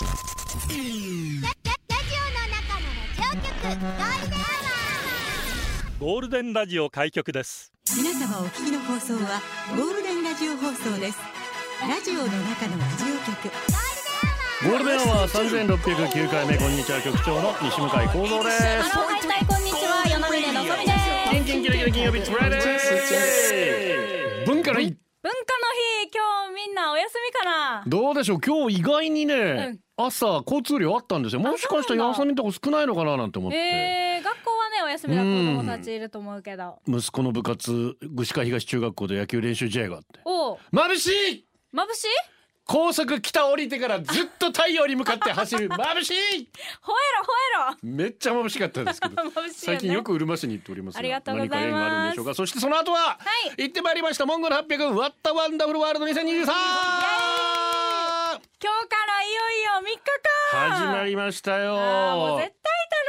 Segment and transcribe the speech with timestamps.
[0.00, 7.70] ゴールデンラジオ開局です。
[7.94, 9.42] 皆様お聞きの放送は
[9.76, 11.18] ゴールデンラジオ放送です。
[11.86, 13.50] ラジオの中のラジオ局。
[14.64, 18.62] ゴールデンは三千六百九回目こんにちは局長の西向井光三です。
[18.62, 18.82] はいは
[19.42, 20.98] いこんにちは与那嶺のぞみです。
[21.44, 22.94] キンキラキラ金曜日つられです。
[24.46, 24.96] 文化の日文化の日
[26.92, 27.82] お休みかな。
[27.86, 28.40] どうでしょう？
[28.40, 29.80] 今日意外にね、うん。
[29.96, 31.40] 朝交通量あったんですよ。
[31.40, 36.78] もしかしたら休みのとこ少ないのかななんて思って、えー、学校はねお休みの子供たちいると思うけど。
[36.86, 40.20] 息子の部活串川東中学校で野球練習試合があって。
[40.24, 40.58] おう。
[40.72, 41.46] 眩しい！
[41.74, 42.08] 眩しい？
[42.70, 45.68] 高速北降りてからずっと太陽に向かって走る。
[45.68, 46.14] 眩しい！
[46.14, 46.46] 吠えろ吠
[47.74, 47.76] えろ！
[47.82, 49.24] めっちゃ眩しかったですけど。
[49.26, 49.30] ね。
[49.52, 51.60] 最近よくうるま市に行っておりますがありがとうございます。
[51.60, 52.34] 何か縁があるんでしょうか？
[52.34, 53.18] そしてその後は、は
[53.58, 53.60] い。
[53.60, 56.52] 行ってまいりましたモンゴル800ワッタワンダフルワールド2023今日
[58.88, 59.98] からいよいよ3日
[60.52, 60.70] 間。
[60.70, 61.74] 始まりましたよ。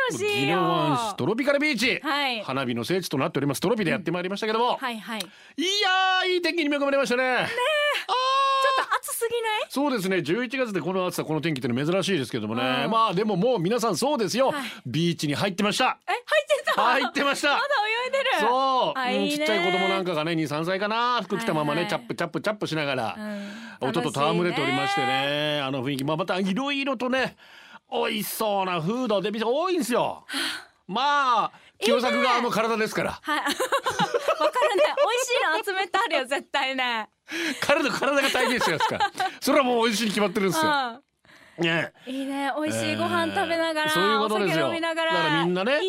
[0.09, 2.41] 楽しいギよロワン市トロピカルビーチ、はい。
[2.41, 5.21] 花火の聖地となっておりますトロピでやってまいりましたけども、はいはい。
[5.21, 7.23] ちょっい、やーいい天気に恵まれましたね。
[7.23, 7.47] ね
[8.75, 9.61] と暑すぎない？
[9.69, 10.17] そうですね。
[10.17, 12.91] 11月でこの暑さこの天気ってのは珍しいですけどもね、うん。
[12.91, 14.63] まあでももう皆さんそうですよ、はい。
[14.85, 15.99] ビーチに入ってました。
[16.07, 16.23] え入っ
[16.65, 16.81] てた？
[16.81, 17.49] 入ってました。
[17.49, 17.61] まだ
[18.05, 18.25] 泳いでる。
[18.41, 21.21] そう、うんちっちゃい子供なんかがね23歳かな。
[21.21, 23.15] 服着たままね、はいはいチャップチャップチャップしながら、
[23.81, 23.89] うん。
[23.89, 25.61] 音と戯れておりましてね。
[25.61, 27.35] あの雰囲気、まあ、またいろいろとね
[27.91, 30.25] 美味しそうなフードで店多いんですよ
[30.91, 33.19] まあ清作側の体ですから。
[33.21, 33.39] はい。
[33.41, 37.09] わかるね美味しいの集めてあるよ絶対ね。
[37.61, 38.97] 体体が体現してますか。
[38.97, 41.93] らそれはもう美味しいに決まってるんですよ、うね。
[42.07, 42.51] んいいね。
[42.55, 44.71] 美味しいご飯食べながら、そういうことですよ。
[44.79, 45.79] だからみんなね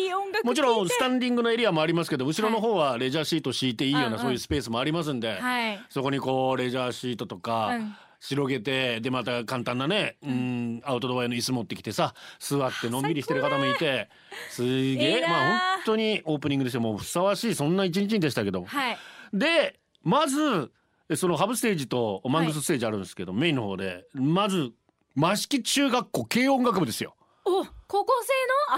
[0.43, 4.19] もちろんスタンンディングのエリアもありますけど後ろの方はレジャーシート敷いていいようなん。
[4.19, 5.79] そういうスペースもありますんで、はい。
[5.89, 14.09] そこにこうレジャーシートとか、うん広げてでまた簡単なね、うん、アウトドア用の椅子持ってきてさ座ってのんびりしてる方もいて
[14.49, 15.27] すげえ。
[15.27, 16.81] まあ本当にオープニングですよ。
[16.81, 18.97] もうふさわしいそんな一日でしたけど、はい。
[19.33, 20.71] でまず
[21.15, 24.71] そのハブステージとマングスステージあるんですけど、メインの方でまず
[25.17, 27.15] 益城中学校軽音楽部ですよ。
[27.45, 28.13] お高校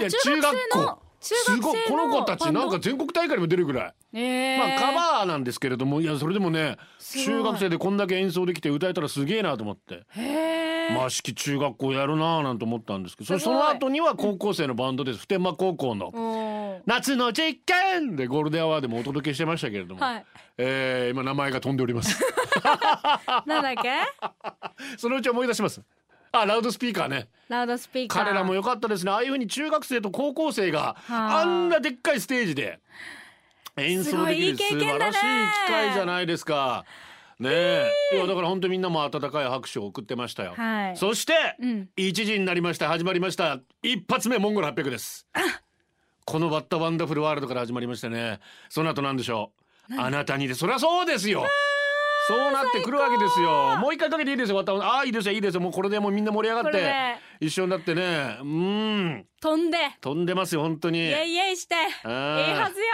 [0.00, 0.06] の？
[0.06, 0.86] あ中学生の？
[0.86, 1.78] 中す学ごい。
[1.88, 3.94] この子たちなんか全国大会にも出るぐらい。
[4.14, 6.76] えー、まあカバーなんですけれどもいやそれでもね
[7.24, 10.04] 中学生でこんだけ演奏できて歌えたらすげえなと思って。
[10.10, 11.06] へー。
[11.06, 15.18] 益城中学校やるなぁなんて思ったんですけどその後には高校生のバンドです。
[15.18, 20.24] 普天間高校のお「夏の実験!」でゴールデンアワーでもお届けしてましたけれども、ーはい。
[20.58, 22.22] えー今名前が飛んでおります。
[23.46, 23.90] なんだっけ？
[24.96, 25.82] そのうち思い出します
[26.40, 27.28] あラウドスピーカーね。
[27.48, 28.24] ラウドスピーカー。
[28.24, 29.12] 彼らも良かったですね。
[29.12, 31.40] ああいうふうに中学生と高校生がはあ。
[31.40, 32.80] あんなでっかいステージで
[33.76, 36.84] 演奏できる素晴らしい機会じゃないですか。
[37.38, 37.90] ねえ。
[38.14, 40.96] いやだから本当みんなも温かい拍手を送ってましたよ、はい。
[40.96, 41.88] そして、うん。
[41.96, 42.88] 1時になりました。
[42.88, 43.60] 始まりました。
[43.82, 45.26] 一発目モンゴル800です。
[46.24, 48.40] このバッタワンダフルワールドから始まりましてね。
[48.68, 49.52] その後なんでしょ
[49.90, 50.00] う。
[50.00, 51.46] あなたにでそりゃそうですよ
[52.26, 53.76] そうなってくるわけですよ。
[53.78, 55.60] もう一回かけていいですよバッタワンああいいですよいいですよ。
[55.60, 56.94] もうこれでもうみんな盛り上がって
[57.40, 58.38] 一緒になってね。
[58.40, 59.26] うん。
[59.40, 59.78] 飛んで。
[60.00, 60.98] 飛んでますよ本当に。
[60.98, 61.74] イエイイエイして。
[61.74, 62.86] いいはずよ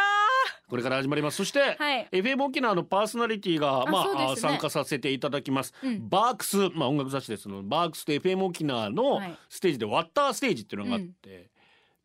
[0.68, 1.36] これから始まります。
[1.36, 2.08] そして、はい。
[2.12, 4.36] FM 沖縄のパーソナリティがまあ、ね。
[4.36, 6.08] 参加させていただきます、うん。
[6.08, 9.38] バークスまあ音楽雑誌ですのバークスと FM 沖縄のはい。
[9.48, 11.50] ステージでワッターステージっていうのがあって、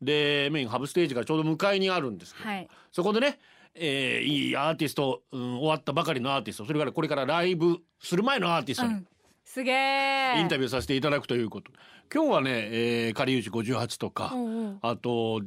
[0.00, 2.68] でメインハブステージがちょうど向かいにあるんですけど、はい。
[2.92, 3.38] そこでね、
[3.80, 9.06] えーいいアーティスト、うん、終わったばかりのアーティストそれからこれからライブする前のアーティストにうん。
[9.44, 11.72] すげえインタビューさせていただくということ、
[12.14, 14.78] 今日はね、えー、カリウチ58とか、うんうん。
[14.82, 15.40] あと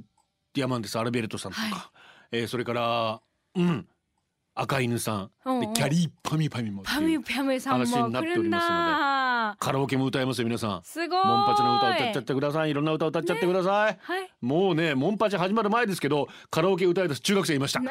[0.53, 1.69] ディアマンデス・アルベルトさんとか、は
[2.31, 2.37] い。
[2.39, 3.21] えーそれから
[3.55, 3.87] うん
[4.53, 5.73] 赤犬さん、うんうん。
[5.73, 9.65] でキャリーパミュパミュもパミュパミュさんも話になっておりますので。
[9.65, 10.81] カラオケも歌えますよ皆さん。
[10.83, 11.25] すごい。
[11.25, 12.71] モンパチの歌歌っちゃってください。
[12.71, 14.29] いろんな歌歌っちゃってください、はい。
[14.41, 17.81] もうねモンパチ始まる前ですけどカラオケ歌い出す中学生いました。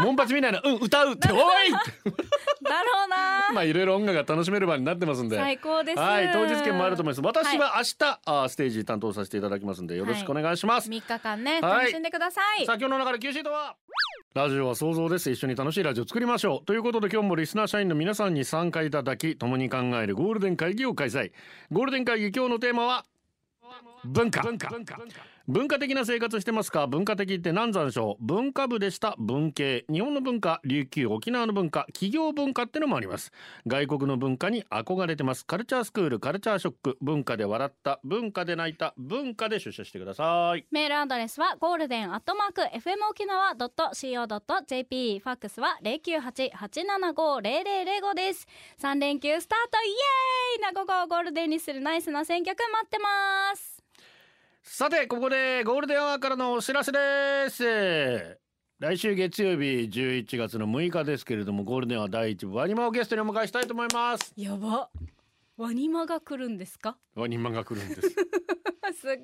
[0.00, 1.38] モンパチみたいなうん歌うっておい
[1.70, 5.36] だろうな まあいろいろ音楽が楽しめる場になってますんで。
[5.36, 5.98] 最高です。
[5.98, 7.20] はい当日券もあると思います。
[7.24, 11.78] 私は明日、あーステージ担当させていただきますんでよろしくお願いします、3日間ねはい。
[11.78, 13.76] 楽しんでください、さあ今日の流れ Q シートは？
[14.34, 15.30] ラジオは想像です。
[15.30, 16.64] 一緒に楽しいラジオを作りましょう。
[16.64, 21.30] ということで今日もリスナー社員の皆さんに参加いただき共に考えるゴールデン会議を開催。
[21.70, 23.06] ゴールデン会議今日のテーマは
[24.04, 24.42] 文化。
[24.42, 24.70] 文化。
[24.70, 24.98] 文化。
[25.46, 26.86] 文化的な生活してますか？
[26.86, 28.24] 文化的って何なんでしょう？
[28.24, 29.14] 文化部でした。
[29.18, 29.84] 文系。
[29.92, 30.62] 日本の文化。
[30.64, 31.84] 琉球沖縄の文化。
[31.92, 33.30] 企業文化ってのもあります。
[33.66, 35.44] 外国の文化に憧れてます。
[35.44, 36.18] カルチャースクール。
[36.18, 36.96] カルチャーショック。
[37.02, 38.00] 文化で笑った。
[38.04, 38.94] 文化で泣いた。
[38.96, 40.64] 文化で出社してください。
[40.70, 48.46] メールアドレスはゴールデンアットマーク FM 沖縄 .co.jp ファックスは098-875-0005です。
[48.80, 49.76] 3連休スタート。
[49.84, 50.62] イエーイ！
[50.62, 53.73] な午後をゴールデンにするナイスな選曲待ってます。
[54.66, 56.98] さてここでゴールデンアワーからのお知らせで
[57.50, 58.38] す。
[58.80, 64.32] 来週月曜日11月の6日ですけれどもゴールデンは第一部ワニマをゲストにお迎えしたいと思います。
[64.36, 64.88] やば。
[65.58, 66.96] ワニマが来るんですか？
[67.14, 68.00] ワニマが来るんです。
[68.98, 69.18] すっ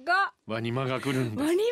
[0.47, 1.43] ごワニマが来るんです。
[1.43, 1.63] ワニマが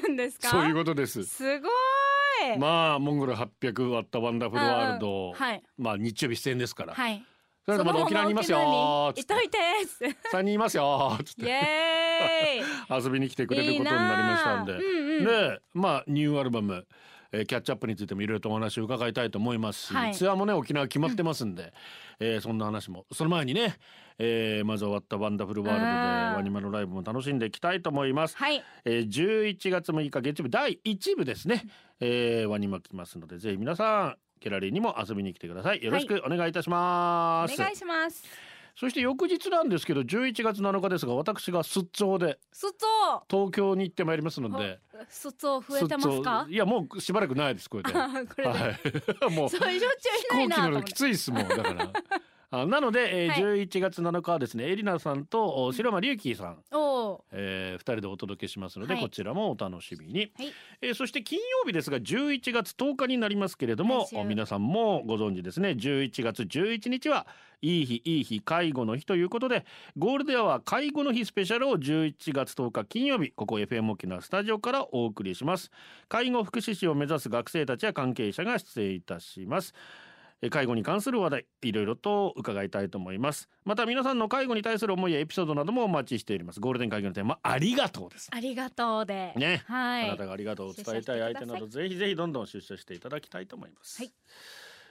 [0.00, 0.48] 来るんですか？
[0.50, 1.24] そういうことです。
[1.24, 2.58] すごい。
[2.58, 5.62] まあモンゴル800 What a Wonderful World、はい。
[5.76, 7.26] まあ日曜日出演ですから、はい
[7.64, 9.12] それでまだ沖縄にいますよ。
[9.14, 10.04] いといてーす。
[10.34, 11.16] 3人いますよ。
[11.20, 14.72] ーつっイて 遊びに来てくれることになりましたんで。
[14.72, 15.24] いいなあうんうん。
[15.24, 16.84] でまあニューアルバム
[17.30, 19.86] えーキャッチアップについてもいろいろとお話を伺いたいと思います。
[19.86, 20.14] し、はい。
[20.14, 21.72] ツアーもね沖縄決まってますんで、
[22.18, 23.06] えーそんな話も。
[23.12, 23.76] その前にね、
[24.18, 28.36] えーまず What a Wonderful World でワニマのライブも楽しんでいきたいと思います。
[28.36, 28.62] はい。
[28.84, 31.62] えー、11月6日月曜日第1部ですね、
[32.00, 35.82] えー、ワニマ来ますのでぜひ皆さんギャラリーにも遊びに来てください。
[35.82, 38.24] よろしくお願いいたしおます、願いします。
[38.74, 42.74] そして翌日なんですけど11月7日ですが私が出張で卒
[43.28, 44.80] 東京に行ってまいりますので
[45.10, 46.46] 卒増えてますか？
[46.48, 49.30] いやもうしばらくないですこれではこれで、い。
[49.36, 51.92] もうそうしょっちゅうきついですもんだから
[52.54, 53.66] あなので、えーはい。
[53.66, 59.02] 11月7日はですねエリナさんとお白間隆樹さん、おおえー、2人でお届けしますので、はい。
[59.02, 60.52] こちらもお楽しみに、はい。
[60.82, 65.70] えーそして金曜日ですが11月10日になりますけれども来週お皆さんもご存知ですね。
[65.70, 67.26] 11月11日は
[67.62, 69.64] いい日いい日介護の日ということで
[69.96, 75.70] ゴールデンは介護の日スペシャルを11月10日金曜日ここ FM 沖縄スタジオからお送りします。
[76.08, 79.72] 介護福祉士を目指す学生たちや関係者が出演いたします。
[79.74, 80.11] えー
[80.50, 83.48] 介護に関する話題いろいろと伺いたいと思います。
[83.64, 86.60] また皆さんの介護に対する思いやエピソードなどもお待ちしております。
[86.60, 88.28] ゴールデン会議のテーマありがとうです。
[88.32, 89.32] ありがとうで。
[89.36, 89.62] ね。
[89.66, 90.08] はい。
[90.08, 94.02] あなたがありがとうを伝えたい相手などぜひぜひどんどん出社していただきたいと思います。
[94.02, 94.12] はい。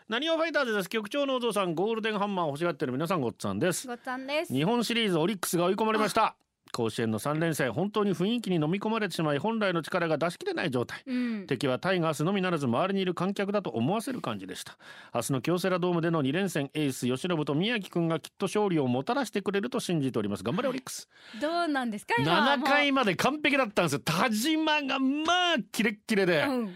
[0.07, 0.89] 何をファイターズです。
[0.89, 3.87] 局長のお父さんゴールデンハンマーを欲しがってる皆さんごっつぁんです。
[3.87, 4.53] ごっつぁんです。
[4.53, 6.35] 日本シリーズオリックスが追い込まれました
[6.71, 11.03] 甲子園の3連戦本当に雰囲気に飲み込まれてしまい本来の力が出し切れない状態。
[11.05, 11.47] うん。
[11.47, 14.77] 敵はタイガースのみならず周りにいる観客だと思わせる感じでした。
[15.13, 20.43] 明日の京セラドームでの2連戦エース吉信と宮城くんがきっと勝利をもたらしてくれると信じております。
[20.43, 21.07] 頑張れオリックス。
[21.41, 22.67] どうなんですか今は7もう。
[22.67, 23.99] 回まで完璧だったんですよ。
[23.99, 26.75] 田島がまあキレッキレで、うん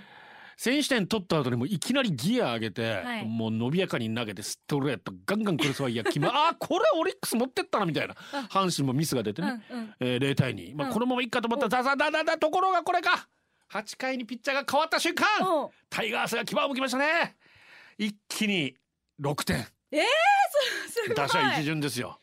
[0.57, 3.25] 先取点取った後にもういきなりギア上げて、はい。
[3.25, 8.13] もう伸びやかに投げてストレートガンガンクロスファイヤー決めあー これオリックス持ってったなみたいな
[8.49, 9.95] 阪神もミスが出てうんね、うん。
[9.99, 10.93] えー0対2、まあ、うん。
[10.93, 13.27] このままいっかと思ったらザザダダダところがこれか。
[13.71, 15.25] 8回にピッチャーが変わった瞬間
[15.89, 17.35] タイガースが牙を向きましたね。
[17.97, 18.75] 一気に
[19.19, 19.63] 6点。
[19.63, 19.69] す
[21.07, 21.15] ごい。
[21.15, 22.19] 打者一巡ですよ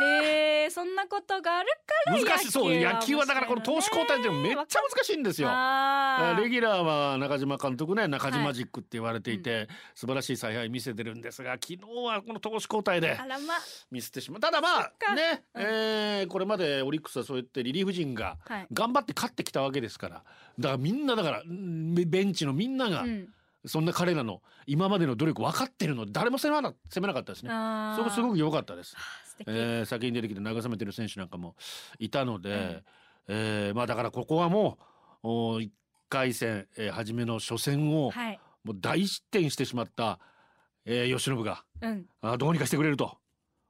[0.00, 1.68] へえそんなことがある
[2.06, 2.74] から難しいそう。
[2.74, 5.48] 野球はだからこの投手交代って面めっちゃ難しいんですよ。
[5.48, 5.54] レ
[6.50, 13.18] ギュラーは中島監督ね中島ジックって言われていて、素晴らしい采配見せてるんですが昨日はこの投手交代で
[13.90, 14.40] ミスってしまう。
[14.40, 15.14] ただまあか。
[15.14, 15.62] ね、うん。
[15.62, 18.66] えーこれまでオリックスはそうやってリリーフ陣がはい。
[18.72, 20.22] 頑張って勝ってきたわけですから
[20.58, 23.28] だからみんなだからんベンチのみんながうん
[23.68, 27.50] そんな彼らの今までの努力分かってるので誰も攻めな攻めなかったですね。
[27.96, 28.96] そこすごく良かったです。
[29.46, 31.54] えー先に出てきて慰めてる選手なんかも
[31.98, 32.82] いたので、
[33.28, 34.78] えーまあだからここはも
[35.22, 35.70] うお1
[36.08, 38.40] 回戦、えー初めの初戦をはい。
[38.64, 40.18] もう大失点してしまった、
[40.84, 42.06] えー、吉信がうん。
[42.22, 43.16] あどうにかしてくれると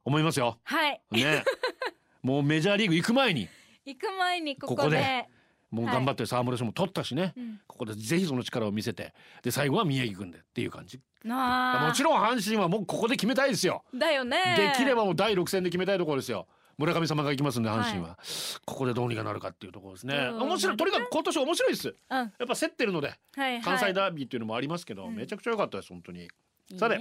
[0.03, 0.57] 思いますよ。
[0.63, 1.01] はい。
[1.11, 1.43] ね。
[2.23, 3.47] もうメジャーリーグ行く前に
[3.85, 5.27] 行く前にここで
[5.71, 7.59] もう頑張って沢村賞も取ったしね、うん。
[7.67, 9.13] ここでぜひその力を見せて。
[9.43, 10.99] で最後は宮城君でっていう感じ。
[11.23, 13.83] もちろん阪神はもうここで決めたいですよ。
[13.93, 14.37] だよね。
[14.57, 16.47] できればもう第6戦で決めたいところですよ。
[16.77, 18.17] 村上様が行きますんで阪神は、
[18.65, 20.15] ここでどうにかなるかっていうところですね。
[20.15, 20.77] うん面白い。
[20.77, 21.89] とにかく今年面白いです。
[21.89, 22.17] うん。
[22.17, 23.13] やっぱ競ってるのでは
[23.49, 23.61] いはい。
[23.61, 25.15] 関西ダービーっていうのもありますけど、うん。
[25.15, 26.21] めちゃくちゃ良かったです本当に。
[26.21, 26.79] いいね。
[26.79, 26.99] さて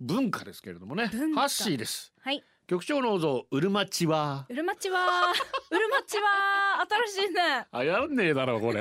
[0.00, 1.06] 文化ですけれどもね。
[1.06, 1.12] ハ
[1.44, 2.12] ッシーです。
[2.20, 4.46] はい局長の像うるまちは？
[4.48, 5.32] うるまちは
[5.72, 8.80] うるまちは新しいねあやんねえだろこれ。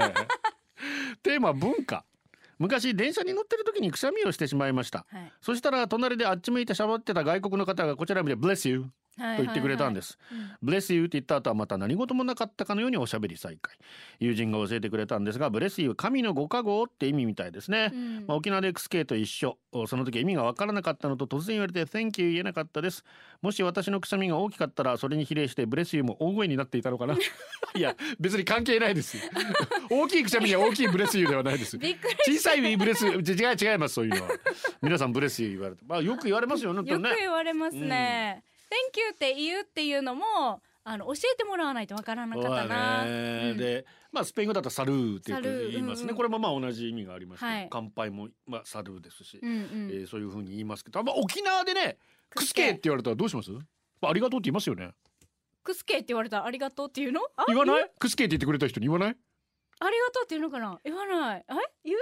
[1.23, 2.05] テーマ文化。
[2.59, 5.07] 昔電車に乗ってる時にくしゃみをしてしまいました。
[5.11, 8.85] はいそしたら隣であっち向いてしゃべってた外国の方がこちら見て「Bless you」
[9.37, 10.17] と言ってくれたんです。
[10.61, 13.75] ブレスユーって言った後はまた何事もなかったかのようにおしゃべり再開。
[14.19, 18.25] 友人が教えてくれたんですがブレスユー神のご加護って意味みたいですね、うん。
[18.27, 19.57] まあ、沖縄で XK と一緒。
[19.71, 23.03] おその時意味がわからなかったのと突然言われて Thank you 言えなかったです
[23.41, 27.15] もし私のくしゃみが大きかったらそれに比例して bless you も大声になっていたのかな。
[27.75, 29.23] いや別に関係ないですよ。
[29.89, 31.77] 大きいくしゃみには大きい bless you ではないです。
[31.77, 33.29] 小さい bless you。
[33.29, 34.29] 違う違いますそういうのは。
[34.81, 35.83] 皆さん bless you 言われて。
[35.85, 43.51] まあよく言われますよね本当よく言われますね、Thank you って言うっていうのもあの教えてもらわないとわからなかったな、ね。
[43.51, 43.57] うん。
[43.57, 45.31] でまあスペイン語だと salud って
[45.71, 46.15] 言いますね、うんうん。
[46.15, 47.67] これもまあ同じ意味がありますけど、はい。
[47.69, 49.89] 乾杯もまあ salud ですし、うんうん。
[49.91, 51.97] えーそういう風に言いますけど、まあ、沖縄でね
[52.29, 52.69] クスケ。
[52.71, 53.51] って言われたらどうします？
[53.51, 53.59] ま
[54.03, 54.91] あありがとうって言いますよね。
[55.63, 57.21] クスケって言われたらありがとうっていうの？
[57.35, 57.91] あ言わない？
[57.99, 59.15] クスケって言ってくれた人に言わない？
[59.81, 60.79] ありがとうって言うのかな？
[60.83, 61.45] 言わない？
[61.47, 61.53] え
[61.85, 61.99] 言う？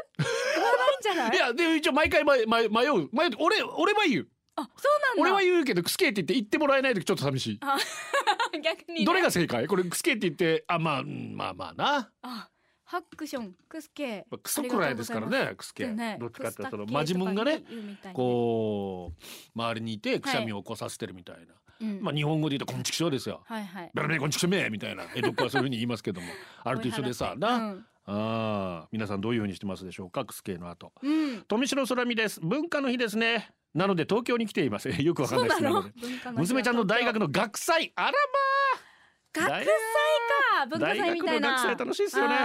[0.55, 1.35] 言わないんじゃない？
[1.37, 3.09] いやで一応毎回迷う迷う。
[3.39, 5.21] 俺俺は言うあそうなんだ。
[5.21, 7.59] 俺は言うけどクスケって言って言ってもらえない時ちょっと寂しい。
[8.61, 9.67] 逆に、ね、どれが正解？
[9.67, 12.11] これクスケって言ってあまあうんまあまあな。
[12.21, 12.49] あ
[12.83, 14.25] ハックションクスケ。
[14.31, 15.87] まあクソくらいですからねクスケ。
[15.87, 17.63] ねどっちかってそのマジムンがね
[18.13, 22.01] こう周りにいてくしゃみを起こさせてるみたいな、うん。
[22.01, 23.43] まあ日本語で言うと「こんちきしょう」ですよ。
[23.45, 23.91] はいはい。
[23.93, 25.03] ベラベラこんちきしょめみたいな。
[25.15, 26.27] 江戸っ子はそういうふうに言いますけども。
[26.63, 27.85] あれと一緒でさな、うん。
[28.05, 30.23] ああ皆さんどういうふうにしてますでしょうか？
[30.23, 30.93] クスケの後。
[31.03, 31.43] うん。
[31.43, 32.39] 富城空美です。
[32.39, 34.89] 文化の日ですねなので東京に来ています。
[35.01, 35.81] よくわかんないですそうなの？
[35.81, 37.91] なので文化の日は娘ちゃんの大学の学祭。
[37.95, 38.11] あら
[39.33, 41.49] 学祭か文化祭みたいな。
[41.49, 42.35] 大学の学祭楽しいですよね。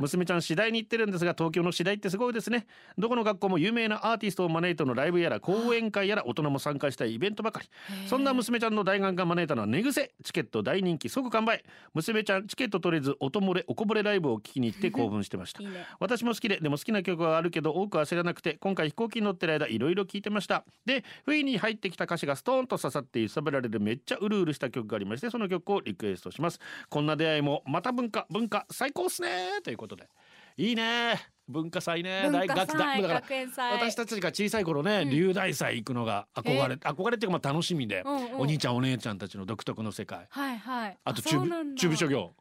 [0.00, 2.66] 娘ちゃん次第に行ってるんですが東京の次第ってすごいですね。
[2.98, 7.68] どこの学校も有名なアーティストを招いてのライブやら講演会やら大人も参加したいイベントばかり。
[8.08, 11.64] そんな娘ちゃんの大学が招いたのは寝癖チケット大人気即完売。
[11.94, 15.62] 娘ちゃんチケット取れず音漏れおこぼれライブを聞きに行って興奮してました。
[15.62, 15.86] いいね。
[16.00, 20.64] 私も好きででも好きな曲はあるけど多くは知らなくて今回飛行機に乗ってる間いろいろ聞いてました。
[20.84, 26.60] で不意に入ってきた歌詞がストーンと刺さって揺さぶられるめっちゃうるうるした曲がありましてその曲をリクエストします。
[26.88, 29.60] こんな出会いもまた文化文化最高っすね。
[29.62, 30.08] ということで。
[30.56, 31.20] いいね。
[31.48, 32.30] 文化祭ね。
[32.32, 32.66] 大学だ。
[32.66, 35.10] 祭だから私たちが小さい頃ね、うん。
[35.10, 38.02] 龍大祭行くのが憧れ憧れっていうかまあ楽しみで、
[38.36, 40.26] お兄ちゃんお姉ちゃんたちの独特の世界。
[40.30, 40.98] はいはい。
[41.04, 42.34] あと中部中部諸行。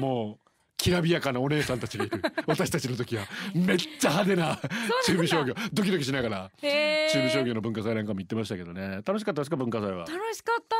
[0.00, 2.20] もうきらびやかなお姉さんたちがいる。
[2.46, 4.58] 私たちの時はめっちゃ派手な
[5.06, 9.02] 中部商業ドキドキしながら中部商業の文化祭なんかも行ってましたけどね。
[9.04, 9.98] 楽しかったですか文化祭は？
[10.00, 10.76] 楽しかった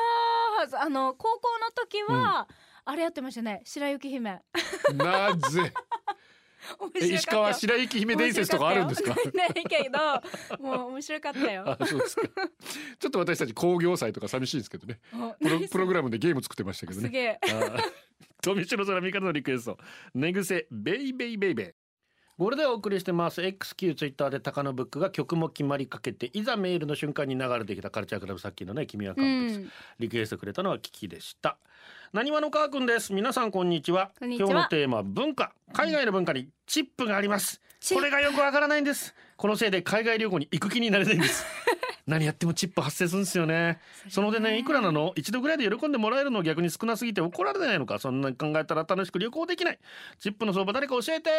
[0.73, 2.49] あの高校の時は、
[2.85, 3.62] あれやってましたね。
[3.64, 4.40] 白雪姫。
[4.94, 5.73] なぜ？
[6.99, 9.14] 石川白雪姫伝説とかあるんですか？
[9.35, 9.99] ないけど
[10.66, 11.76] もう面白かったよ。
[11.78, 12.23] あそうですか。
[12.99, 14.99] ちょっと私たち工業祭とか寂しいですけどね。
[15.11, 17.06] プロ何プログラムでゲーム作ってましたけどね。
[17.06, 17.40] すげえ。
[18.42, 19.78] 富城空味方のリクエスト
[20.14, 21.83] 寝癖ベイベイベイベイ
[22.36, 23.40] これでお送りしてます。
[23.42, 29.70] XQ ツイッターで高野ブックが曲も決まりかけていざメールの瞬間に流れてきたカルチャークラブさっきのね君はう完璧、ん。
[30.00, 31.56] リクエストくれたのはキキでした。
[32.12, 33.12] なにわの川くんです。
[33.12, 34.10] 皆さんこんにちは。
[34.20, 35.52] 今日のテーマは文化。
[35.72, 37.60] 海外の文化にチップがあります。
[37.92, 39.14] これがよくわからないんです。
[39.36, 41.44] このせいで海外旅行に行く気になれないんです
[42.06, 43.78] 何やってもチップ発生するんですよね。
[44.08, 45.12] そのでねいくらなの？
[45.16, 47.99] 一度ぐらいで喜んでもらえるの逆に少なすぎて怒られないのか。
[47.99, 49.78] そんなに考えたら楽しく旅行できない。
[50.18, 51.30] チップの相場誰か教えて。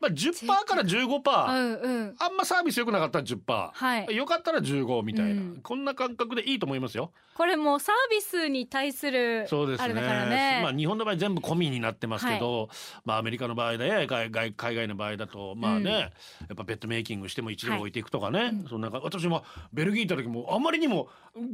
[0.00, 2.16] まあ10%から15%うんうん。
[2.18, 4.16] あんまサービス良くなかったら10%、はい。
[4.16, 5.60] よかったら15みたいな、うん。
[5.62, 7.12] こんな感覚でいいと思いますよ。
[7.34, 9.92] これもうサービスに対するそうですね。
[9.92, 12.70] ね、まあ日本の場合全部込みになってますけど、
[13.04, 15.88] まあアメリカの場合で海外海外の場合だとまあね、うん。
[15.90, 18.68] やっぱベッドメイキングしても一度置いていくとかね、うん。
[18.70, 21.08] そんなか私もベルギー行った時もあまりにも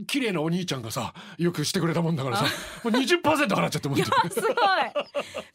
[0.07, 2.45] 綺麗なお兄ちゃんがさよくしてくれたもんだからさ
[2.85, 4.53] もう20%払っちゃってもんすごい。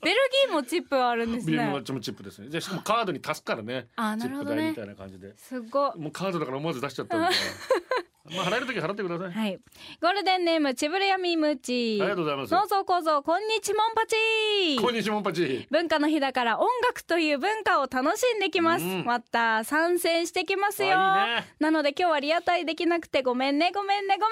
[0.03, 2.49] ベルギーもチップあるんですビームマッねチもチップですね。
[2.49, 3.87] でしかもカードに足すからね。
[3.95, 4.69] あチなるほどね。
[4.69, 5.35] ップ代みたいな感じで。
[5.37, 5.93] すご。
[5.93, 7.39] いもうカードだから思わず出しちゃったんだから
[8.35, 9.59] まあ払える時は払ってください、はい。
[10.01, 12.53] ゴールデンネームちぶれやみむちありがとうございます。
[12.53, 19.05] 農造構造こんにちもんぱちこんにちはモンパチ文化の日だから音楽という文化を楽しんできます、うん。
[19.05, 20.93] また参戦してきますよ。
[20.95, 21.53] あいいね。
[21.59, 24.31] なので今日はリアタイできなくてごめんねごめんねごめんね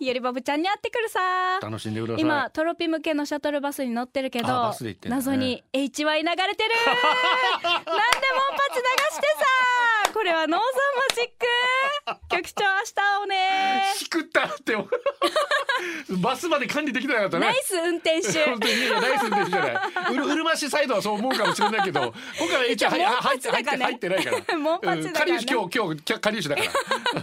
[0.00, 2.20] ゆりばぶちゃんに会ってくるさ楽しんでください。
[2.20, 6.70] 今トロピ向けのシャトルバスに乗ってるけどね謎に HY 流れてる
[7.64, 7.92] なんでモン
[8.56, 9.85] パチ流してさ
[10.16, 11.46] これはノーザンマジック。
[12.34, 13.36] 局長明日会おうね
[13.96, 14.74] しくったって
[16.22, 17.46] バスまで管理できなかったね。
[17.46, 18.44] ナイス運転手。
[18.44, 20.14] 本当にいやいやナイス運転手じゃない。
[20.14, 23.60] うるうるま市サイドはそう思うかもしれないけど今回は一応入っ入って入
[23.94, 24.56] ってないから。
[24.56, 25.32] モンパチだからね。
[25.32, 26.72] うん今日今日下流市だから、 か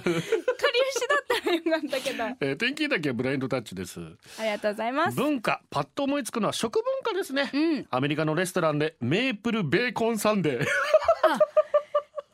[0.05, 2.23] りゆしだったらよかったけど。
[2.25, 3.99] あ えー、天気だけはブラインドタッチです。
[3.99, 5.17] りがとうございます。
[5.17, 7.87] 文化パッと思いつくのは食文化ですね、うん。
[7.89, 10.65] アメリカのレストランでメープルベーコンサンデー。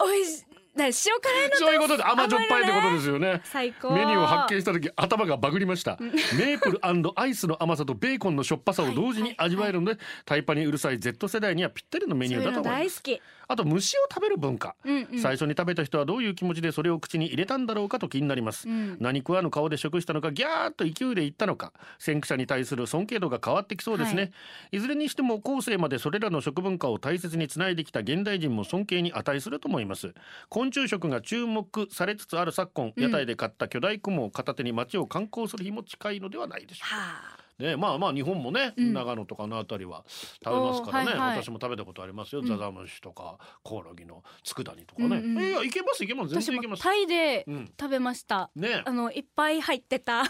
[0.02, 0.49] おいしだ
[0.86, 1.10] 塩辛
[1.46, 3.42] いのそういうことで甘じょっぱいってことすですよね。
[3.44, 3.92] 最高。
[3.92, 5.98] メニューを発見した時頭がバグりました。
[6.38, 6.80] メープル
[7.16, 13.04] アイスの甘さとベーコンのしょっぱさを同時に味わえるので、タイパにうるさい Z 世代にはぴったりのメニューだと思います。
[13.04, 15.20] 大好きあと虫を食べる文化、うんうん。
[15.20, 18.98] 最初に食べた人はどういう気持ちでそれを口に入れたんだろうかと気になります、うん。
[19.00, 24.28] 何食わぬ顔で食したのかギャーッと勢いで言ったのか先駆者に対する尊敬度が変わってきそうですね、、は
[24.72, 24.80] い。
[24.80, 30.14] ずれにしても後世までそれらの食文化を大切につないできた現代人も尊敬に値すると思います。
[30.50, 36.96] 昆虫食が注目されつつある昨今、うん屋台で買った巨大雲を片手に街を観光する日も近いのではないでしょうか。
[36.96, 37.02] は
[37.36, 37.76] あね。
[37.76, 38.94] まあまあ日本もね、うん。
[38.94, 40.04] 長野とかのあたりは
[40.44, 41.44] 食べますからね、おーはいはい。
[41.44, 46.34] 私も食べたことありますよ、うんザザムシとかコオロギの佃煮とかね、うんうんいやいけますいけます。
[46.34, 46.84] 全然いけます。
[46.84, 47.72] タイでうん。
[47.80, 48.50] 食べました。
[48.56, 48.82] ね。
[48.86, 50.24] あのいっぱい入ってた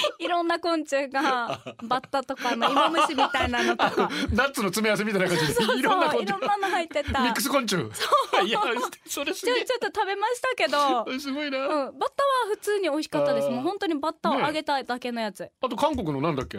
[0.18, 4.10] いろんな昆虫が バッタとかの芋虫みたいなのとか。
[4.32, 5.52] ナッツの詰め合わせみたいな感じで。
[5.54, 6.28] そういろんな昆虫。
[6.28, 7.22] いろんなの入ってた。
[7.22, 7.76] ミックス昆虫。
[7.76, 8.60] いや
[9.06, 11.62] それすげちょちょっと食べましたけど、えすごいな、う
[11.92, 13.48] ん、バッタは普通に美味しかったです。
[13.48, 16.58] もう本当にバッタを揚げただけのやつ、あと韓国のなんだっけ？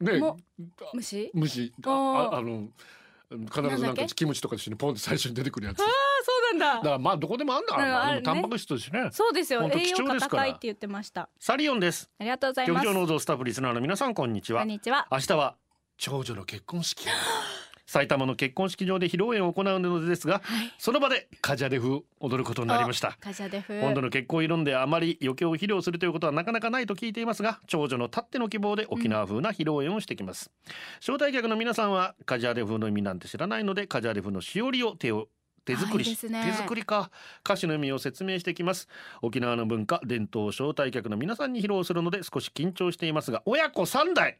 [0.00, 0.36] ねも
[0.94, 1.30] 虫？
[1.34, 1.72] 虫。
[1.86, 2.68] ああの
[3.30, 5.78] 必ずなんんかキムチとか一緒にポンって最初に出てくるやつ。
[5.78, 6.90] だかあそうなんだ。
[6.90, 8.22] らまあどこでもあんだからな。
[8.22, 9.08] タンパク質としてね。
[9.12, 9.60] そうですよ。
[9.60, 10.42] 本当栄養価貴重ですから。
[10.44, 11.28] 高いって言ってました。
[11.38, 12.10] サリオンです。
[12.18, 12.84] ありがとうございます。
[12.84, 14.62] 局長の像スタッフリスナーの皆さんこんにちは。
[14.62, 15.06] こんにちは。
[15.10, 15.56] 明日は
[15.96, 17.06] 長女の結婚式。
[17.88, 20.74] 埼玉の結婚式場で披露宴を行うのですがはい。
[20.76, 23.16] その場でカジャレ風踊ることになりました。
[23.18, 23.80] カジャデフ。
[23.80, 30.50] 今度の結婚を挑んであまり余興を披露するということはなかなかないと聞いていますが長女のたっての希望で沖縄風な披露宴をしてきます、
[31.00, 35.28] 招待客の皆さんはカジャレ風の意味なんて知らないのでカジャレ風のしおりを手を
[35.68, 36.44] 手作りし、あいね。
[36.50, 37.10] 手作りか
[37.44, 38.88] 歌詞の意味を説明してきます。
[39.20, 44.38] 沖縄の文化伝統を招待客の皆さんに披露するので少し緊張していますが親子3代。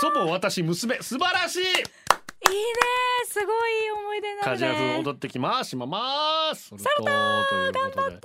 [0.00, 0.96] 祖母私娘。
[0.96, 1.60] 素晴らしい。
[1.60, 1.84] いいね。
[3.26, 6.68] すごいいい思い出になるカジャレ風ね踊ってきますしまます。
[6.68, 8.20] それとということで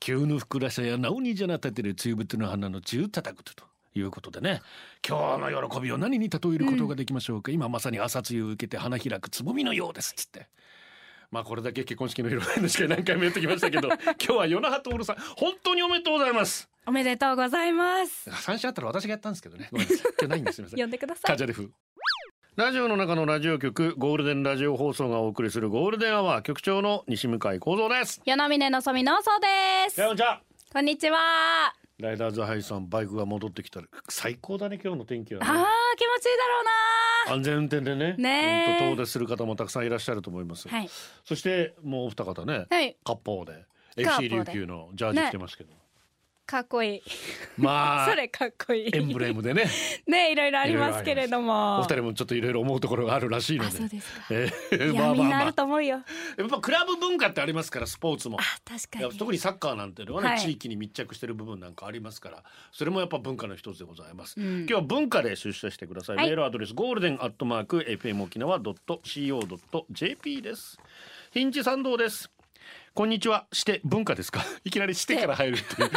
[0.00, 4.60] 急のふくらさやなおにじゃな立てるつゆぶての花の中叩くということでね。
[5.06, 10.12] 今日の喜びを何に例えることができましょうか、今まさに朝露を受けて花開くつぼみのようです。
[10.12, 10.48] っつって
[11.30, 16.68] まあこれだけ結婚式の色々しか何回も言ってきましたけど 今日は与那覇徹さん本当におめでとうございます。
[16.86, 18.28] おめでとうございます。
[18.42, 19.68] 三振あったら私がやったんですけどね。
[19.70, 20.12] ごめんなさい。
[20.18, 20.56] 今日ないんです。
[20.56, 20.80] すみません。
[20.80, 21.22] 呼んでください。
[21.30, 21.68] かぎやで風
[22.56, 28.20] ラジオの中のラジオ局ゴールデンラジオ放送がお送りするゴールデンアワー局長の西向幸三です。
[28.26, 30.02] 与那嶺のぞみのそうです。
[30.02, 35.64] こんにちはこんにちはライダーズハイさんバイクが戻ってきたら最高だね今日の天気はあーね
[35.96, 40.88] 気持ちいいだろうな安全運転でねね遠出する方もたくさんいらっしゃると思います、はい。
[41.24, 42.96] そしてもうお二方ねはい。
[43.04, 43.64] 割烹で
[43.96, 44.36] FC で。
[44.36, 45.72] 琉球のジャージ着てますけど、
[46.50, 47.02] かっこいい。
[47.58, 48.90] まあ それかっこいい。
[48.92, 49.66] エンブレムでね。
[50.08, 51.78] ねいろいろありますけれども。
[51.78, 53.68] お二人もちょっといろいろ思うところがあるらしいので。
[53.68, 54.26] あそうですか。
[54.30, 56.02] えーまあまあると思うよ。
[56.36, 58.38] やっぱクラブ文化ってありますからスポーツも。
[58.40, 59.16] あ確かに。
[59.16, 60.40] 特にサッカーなんていうのはね、はい。
[60.40, 64.58] 地域に密着してる部分なんかありますからそれもやっぱ文化の一つでございます、うん。
[64.60, 66.26] 今日は文化で出社してください、はい。
[66.26, 70.80] メールアドレスゴールデンアットマーク FM 沖縄 .co.jp です。
[71.30, 72.28] ヒンチ参道です？
[72.94, 73.46] こんにちは。
[73.52, 74.44] して文化ですか？
[74.64, 75.90] いきなりしてから入るっていう。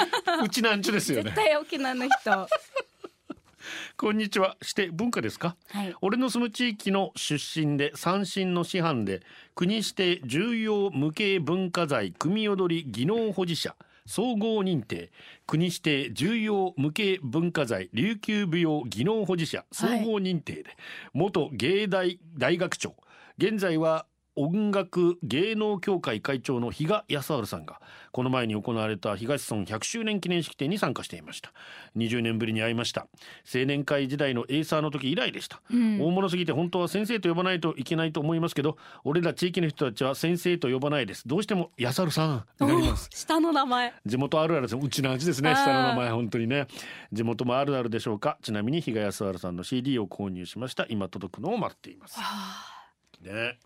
[0.45, 1.31] うちなんちゅですよね。
[1.31, 2.29] 絶対沖縄の人。
[2.29, 2.47] は
[3.97, 4.57] こんにちは。
[4.61, 5.55] して文化ですか？
[5.73, 5.93] い。
[6.01, 9.21] 俺の住む地域の出身で三振の師範で
[9.55, 13.75] 国指定重要無形文化財組踊り技能保持者
[14.05, 15.11] 総合認定。
[15.47, 20.65] 国指定重要無形文化財琉球舞踊技能保持者総合認定で、
[21.13, 22.95] 元芸大大学長。
[23.39, 27.79] 現在は音楽芸能協会会長の比嘉康治さんが
[28.11, 31.51] この前に行われた東村100周年記念式典に参加していました。
[31.95, 33.07] 20年ぶりに会いました。
[33.53, 36.01] 青年会時代のエイサーの時以来でした、うん。
[36.01, 41.27] 大物すぎて本当は先生と呼ばないといけないと思いますけど俺ら地域の人たちは先生と呼ばないです。
[41.27, 43.09] どうしても安治さんになります。
[43.11, 43.93] お下の名前。
[44.05, 44.75] 地元あるあるです。
[44.75, 45.53] うちの味ですね。
[45.55, 46.67] 下の名前本当にね。
[47.11, 48.37] 地元もあるあるでしょうか。
[48.41, 50.85] ちなみに比嘉康治さんの CD を購入しました。
[50.89, 52.19] 今届くのを待っています
[53.23, 53.57] ね。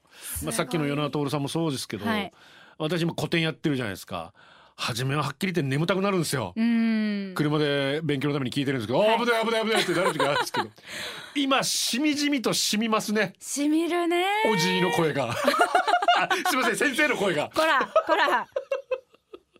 [0.44, 2.32] まあさっきの与那徹さんもそうですけど、はい。
[2.78, 4.34] 私も古典やってるじゃないですか。
[4.80, 7.34] 初めははっきり言って眠たくなるんですよ、うん。
[7.36, 10.70] 車で勉強のために聞いてるんですけど、はい危ない危ない危ないってなる時があるんですけど。
[11.36, 13.34] 今しみじみとしみますね。
[13.40, 15.32] しみるねおじいの声が。
[15.34, 17.50] あすいません先生の声が。
[17.54, 18.48] こらこら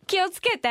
[0.08, 0.68] 気をつけて。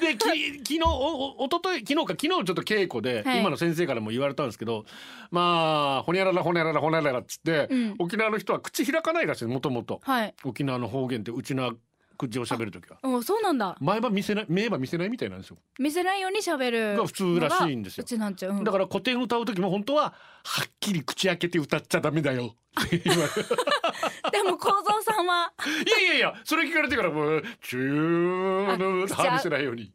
[0.00, 0.24] でき
[0.58, 3.40] 昨日おおおととい昨日か昨日ちょっと稽古で、はい。
[3.40, 4.84] 今の先生からも言われたんですけど
[5.30, 7.94] まあほにゃららほにゃららほにゃららっつって、うん。
[7.98, 10.00] 沖縄の人は口開かないらしいもともと。
[10.04, 10.34] はい。
[10.44, 11.72] 沖縄の方言ってうちな
[12.16, 12.98] 口を喋る時は。
[13.02, 13.76] おそうなんだ。
[13.80, 15.58] 前歯見せない目歯見せないみたいなんですよ。
[15.78, 16.96] 見せないように喋る。
[16.96, 18.02] が普通らしいんですよ。
[18.02, 18.64] うちなんちゃう、うん。
[18.64, 20.12] だから古典歌う時も本当はは
[20.64, 22.54] っきり口開けて歌っちゃダメだよ。
[24.32, 25.52] でも幸三さんは。
[25.86, 29.92] いやいやいやそれ聞かれてからもうチューの歯見せないようにい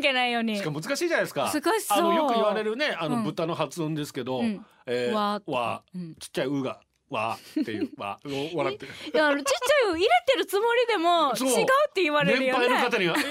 [0.00, 6.80] けないようにしかも難しいじゃないですか難しそうあのよく言われるねあのうん豚の発音ですけど、うんえー、わーわうんちっちゃい「う」が
[7.12, 8.86] 「わ」っていう「わ」を笑って。
[8.86, 12.68] るいやあのちっちゃいを入れてるつもりでも違うって言われる年よね。
[12.68, 13.22] 配の方には「え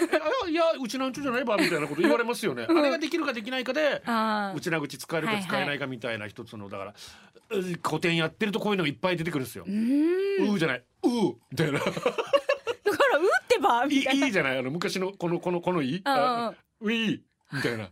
[0.45, 6.93] あいやうちなんちゅうじゃないば」みたいなこと言われますよね、 あれができるかできないかであうちな口使えるか使えないかみたいな一つのだから
[7.49, 9.65] う古典やってるとこういうのがいっぱい出てくるんですよ。
[9.65, 10.59] う。
[10.59, 11.79] じゃない、うーみたいな。
[11.79, 14.25] だから打ってばいいみたいな。
[14.27, 16.01] いいじゃない、あの昔のこのこのこのいい？
[16.05, 16.47] うんうんうん。
[16.47, 17.19] あウィー
[17.51, 17.83] みたいな。
[17.83, 17.91] あー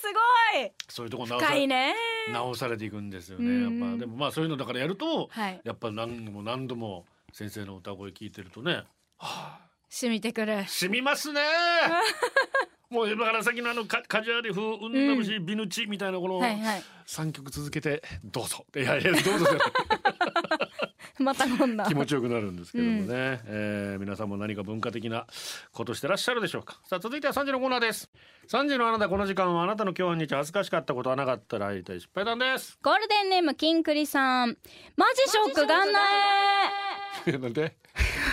[0.00, 0.72] すごい。
[0.88, 1.94] そういうとこ深いね
[2.32, 3.80] 直されていくんですよね、うん。
[3.80, 5.60] やっぱでもまあそういうのだからやるとはい。
[5.64, 8.84] やっぱ何度も何度も先生の歌声聞いてるとね。
[9.88, 10.64] 染みてくる。
[10.66, 11.40] 染みますね。
[12.90, 16.40] もうだからさっきのあのカカジュアル風ウンナムシ、ビヌチみたいなこの
[17.06, 18.64] 三曲続けてどうぞ。
[18.76, 19.46] いやいやどうぞ
[21.22, 23.06] またこんな気持ちよくなるんですけどもね、
[23.46, 25.26] えー皆さんも何か文化的な
[25.72, 26.80] ことしてらっしゃるでしょうか。
[26.84, 28.10] さあ続いては3時のコーナーです。
[28.48, 32.78] 3時のあなたこの時間はあなたの今日日恥ずかしかったことはなかったら会いたい失敗談です。
[32.82, 34.56] ゴールデンネームキンクリさん。
[34.96, 36.00] マジショックガンナ
[37.38, 37.62] なんで？
[37.62, 37.83] エ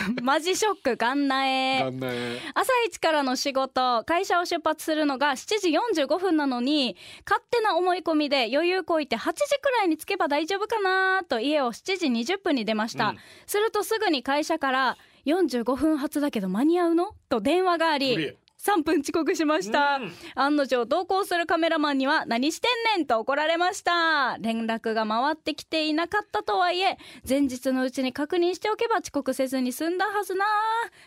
[0.21, 1.89] マジショックガンナエ。
[1.89, 2.11] んない
[2.53, 13.17] 朝一からの仕事会社を出発するのが7時45分なのに勝手な思い込みで余裕こいて8時くらいに着けば大丈夫かなと家を7時20分に出ました、うん。
[13.45, 17.15] するとすぐに会社から45分発だけど間に合うの？
[17.29, 20.12] と電話があり3分遅刻しました、うん。
[20.36, 24.38] 案の定同行するカメラマンには何してんねんと怒られました。
[24.39, 26.97] 連絡が回ってきていなかったとはいえ
[27.28, 30.45] 前日のうちに確認しておけば遅刻せずに済んだはずな。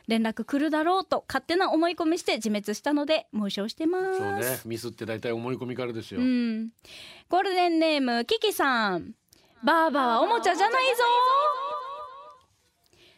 [0.09, 4.19] 連絡来るだろうと勝手な思い込みして自滅したので無償してます。
[4.19, 4.61] そうね。
[4.64, 6.71] ミスって大体思い込みからですよ、うん。
[7.29, 9.14] ゴールデンネームキキさん。
[9.62, 11.03] バーバはおもちゃじゃないぞ。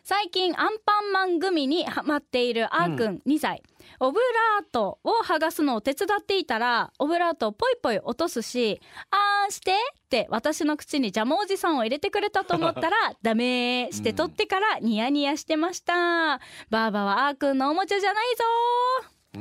[0.04, 3.22] 最近アンパンマングミにハマっているあーくん。
[3.26, 3.60] 2歳、
[4.00, 9.74] オブラートを剥がすのを手伝っていたらオブラートをポイポイ落とすしあーしてっ
[10.08, 18.44] て私の口にジャムおじさんを入れてくれたと思ったら ダメーして取ってからニヤニヤしてました、バーバはあーくんのおもちゃじゃないぞ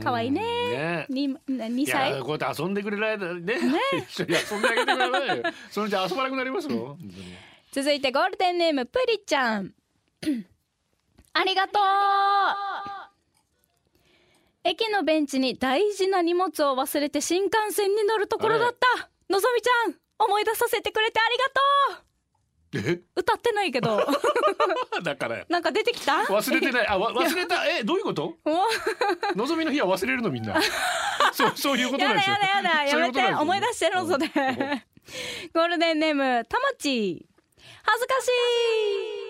[0.03, 0.41] かわいいね。
[0.41, 1.05] ね。
[1.09, 2.11] に2い歳。
[2.11, 3.55] やこうやって遊んでくれないでね。
[4.09, 5.43] 一緒に遊んであげてくださいよ。
[5.71, 6.97] そのうち遊ばなくなりますよ。
[7.71, 9.73] 続いてゴールデンネームプリちゃん。
[11.33, 12.94] ありがとう
[14.67, 19.09] 駅のベンチに大事な荷物を忘れて新幹線に乗るところだった。
[19.29, 19.95] のぞみちゃん
[20.27, 21.29] 思い出させてくれてあ
[22.79, 22.95] りがとう。
[22.97, 23.01] え？
[23.15, 24.03] 歌ってないけど。
[25.03, 25.37] だから。
[25.37, 26.13] よなんか出てきた？
[26.23, 26.87] 忘れてない。
[26.87, 27.63] あわ忘れた？
[27.67, 28.37] えどういうこと？
[28.43, 28.65] も
[29.35, 30.59] う望みの日は忘れるのみんな。
[31.31, 32.83] そうそういうことやだやだやだ。
[32.85, 33.33] やめて。
[33.35, 34.33] 思い出してるのそれうん。
[35.53, 37.25] ゴールデンネームたまち。
[37.83, 39.24] 恥ずかしい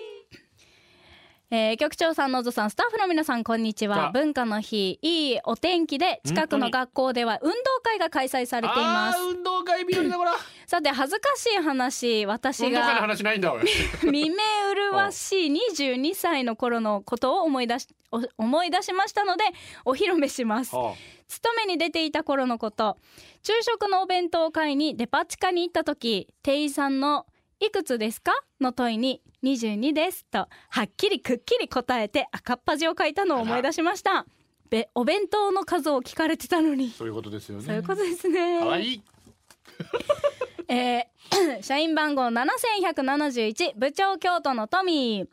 [1.48, 4.10] えー局長さんのぞさんスタッフの皆さんこんにちは。
[4.12, 9.20] 文化の日いいお天気で近くの学校では運動会が開催されています。
[9.20, 10.32] 運動会日和だから。
[10.66, 13.54] さて恥ずかしい話私運動会のが話ないんだ
[14.02, 14.36] 未明
[14.74, 19.44] 麗しい 22歳の頃のことを思い出しお思い出しましたので
[19.84, 20.74] お披露目します。
[20.74, 20.94] は
[21.28, 22.98] 勤めに出ていた頃のこと。
[23.44, 27.24] 昼食のお弁当を買いにデパ地下に行った時店員さんの
[27.60, 34.26] 「いくつですか?」の問いに「22です」とはっきりくっきり答えて赤っ端を書いたのを思い出しました。
[34.68, 36.90] べお弁当の数を聞かれてたのに。
[36.90, 37.64] そういうことですよね。
[37.64, 38.58] そういうことですね。
[38.60, 39.02] 可愛い。
[40.68, 41.16] えー
[41.62, 45.28] 社員番号7171部長京都のトミー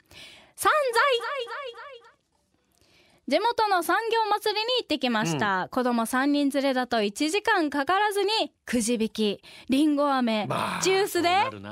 [0.56, 1.04] 散財
[3.26, 8.30] 地元の産業祭りに行ってきました、子供3人連れだと1時間かからずに
[8.66, 11.70] くじ引きりんご飴、まあジュースで3000円以上の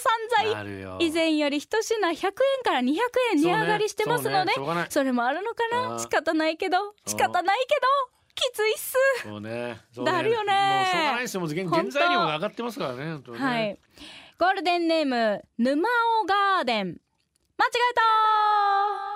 [0.00, 0.56] 散
[0.98, 2.24] 財以前より一品100円
[2.64, 2.96] から200
[3.34, 5.98] 円値上がりしてますのでそうねそうねそれもあるのかな？
[6.00, 7.86] 仕方ないけど仕方ないけど
[8.34, 8.94] きついっす。
[9.22, 9.80] そうね。
[9.94, 10.52] そうなるよね。
[10.52, 11.40] もうしょうがないですよ。
[11.40, 13.22] もう原材料が上がってますからねね。
[13.32, 13.78] はい。
[14.38, 15.88] ゴールデンネーム、沼
[16.22, 16.86] 尾ガーデン。
[16.86, 19.15] 間違えた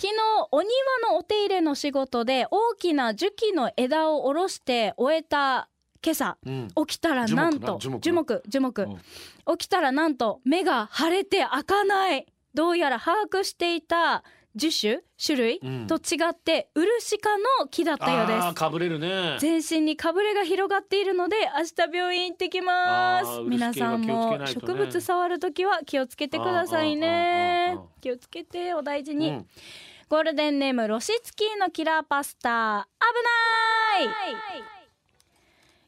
[0.00, 0.12] 昨日、
[0.50, 0.70] お庭
[1.10, 5.68] のお手入れの仕事で大きな樹木の枝を下ろして終えた
[6.04, 6.68] 今朝、うん。
[6.86, 8.82] 起きたらなんと、樹木な樹木、樹木。
[8.82, 9.56] うん。
[9.56, 12.26] 起きたらなんと目が腫れて開かない。
[12.54, 14.22] どうやら把握していた
[14.54, 15.86] 樹種種類、うん。
[15.86, 18.54] と違って、ウルシ科の木だったようです。
[18.54, 19.36] かぶれるね。
[19.40, 23.40] 全身にかぶれが広がっているので明日病院行ってきます。
[23.40, 27.78] 皆さんも植物触るときは気をつけてくださいね。
[28.00, 29.46] 気をつけてお大事に、うん。
[30.08, 32.88] ゴールデンネームロシツキーのキラーパスタ。
[33.98, 34.73] 危ない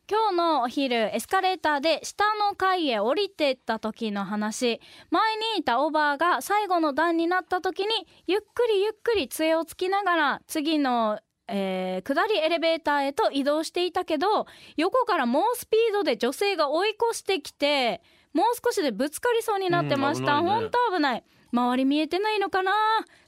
[0.08, 4.80] 今日のお昼エスカレーターで下の階へ降りてった時の話。
[5.10, 7.88] 前にいたおばあが最後の段になった時に
[8.28, 18.00] ゆっくりゆっくり杖をつきながら次の、えー下りエレベーターへと移動していたけど横から猛スピードで女性が追い越してきて
[18.32, 20.50] もう少しでぶつかりそうになってました、うんね。
[20.52, 21.24] 本当危ない
[21.56, 22.72] 周り見えてないのかな？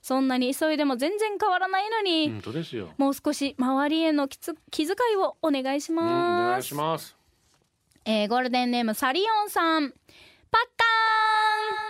[0.03, 2.91] そんなに急いでも全然変わらないのに、本当ですよ。
[2.99, 6.13] もう少し周りへの気つ気遣いをお願いしうんお願い
[6.57, 6.69] ます。
[6.69, 7.17] します。
[8.05, 9.91] えーゴールデンネームサリオンさん。
[9.91, 9.99] パッ
[10.77, 10.85] カー
[11.85, 11.89] ン。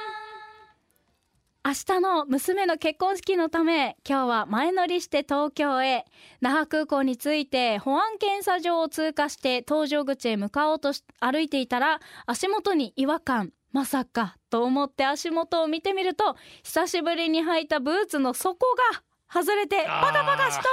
[1.64, 6.06] 明日の娘の結婚式のため今日は前乗りして東京へ。
[6.40, 20.68] 那覇空港に着いて保安検査場を通過して搭乗口へ向かおうとし歩いていたら足元に違和感まさかと思って足元を見てみると久しぶりに履いたブーツの底が外れてパタパタしとる。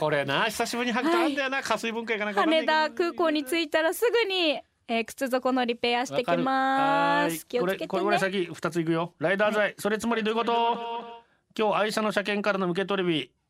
[0.00, 7.46] これな久しぶりに履くとあんだよな、加水文化やかなんか羽田空港に着いたらすぐに、えー靴底のリペアしてきます。
[7.46, 7.88] 気をつけてね。
[7.88, 9.14] これこれ先二ついくよ。
[9.20, 10.52] ライダー剤、それつまりどういうこと？
[11.56, 13.22] 今日愛車の車検からの受け取り日。
[13.22, 13.41] え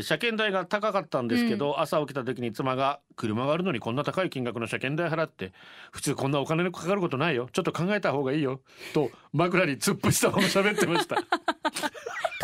[0.00, 5.52] 車検代が高かったんですけど、朝起きた時に妻が車があるのにこんな高い金額の車検代払って
[5.90, 7.48] 普通こんなお金のかかることないよ。
[7.52, 8.60] ちょっと考えた方がいいよ。
[8.94, 11.16] と枕に突っ伏したまま喋ってました。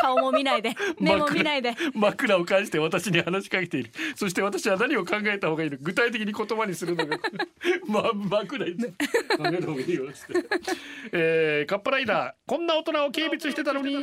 [0.01, 0.75] 顔も見ないで。
[1.01, 1.75] 目も見ないで。
[1.95, 3.91] 枕を返して私に話しかけている。
[4.15, 5.79] そして私は何を考えた方がいいの？
[5.81, 7.19] 具体的に言葉にするのが。
[7.89, 10.05] ま枕に考えた方がいいよ。
[10.05, 10.15] って、
[11.13, 13.97] えー、カッパライダーこんな大人を軽蔑してたのに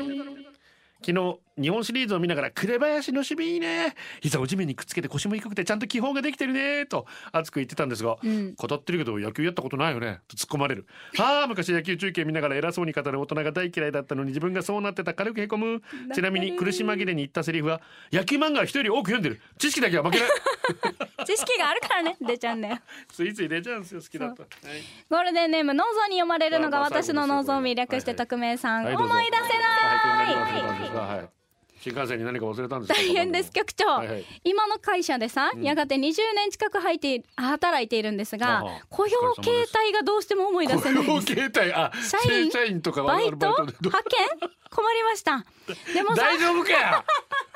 [1.05, 8.55] 昨日日本シリーズを見ながら紅林の守備いいね膝を地面にくっつけて腰も低くてちゃんと基本ができてるねと熱く言ってたんですが、うん。
[8.55, 10.21] 語ってるけど野球やったことないよね？
[10.27, 10.87] と突っ込まれる。
[11.17, 15.83] はあ昔野球中継見ながら偉そうに語る大人が大嫌いだったのに自分がそうなってた軽くへこむ。
[16.15, 19.39] ちなみに苦し紛れに言ったセリフは野球漫画は人より多く読んでる。
[19.59, 20.29] 知識だけは負けない。
[21.25, 24.81] 知識があるからね出ちゃうんだよついつい出ちゃうんですよ好きだった、はい。
[25.09, 28.97] ゴールデンネームノーゾーに読まれるのが私のノーゾー最後ですよ略して匿名さん、はい。
[28.97, 29.47] どうぞ思い出せな
[30.31, 31.27] い、はい何か忘れたんですか？
[31.27, 31.29] はい。
[31.81, 32.99] 新幹線に何か忘れたんですか？
[32.99, 34.25] 大変です局長、はいはい。
[34.43, 35.61] 今の会社でさ、うん。
[35.63, 35.99] やがて20
[36.35, 41.73] 年近く入ってい働いているんですがああ雇用形態がどうしても思い出せない雇用形態？
[41.73, 42.49] あ 社員？
[42.49, 43.35] 正社員とかバイト？
[43.37, 44.49] 派遣？
[44.71, 45.45] 困りました。
[45.93, 47.03] でもさ大丈夫かよ！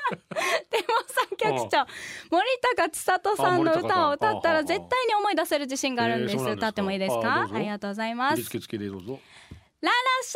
[0.10, 1.86] でもさ局長
[2.32, 8.41] 森高千里さんの歌を歌ったら絶対に思い出せる自信があるんです,、歌ってもいいですあかありがとうございます
[9.81, 10.35] ララシ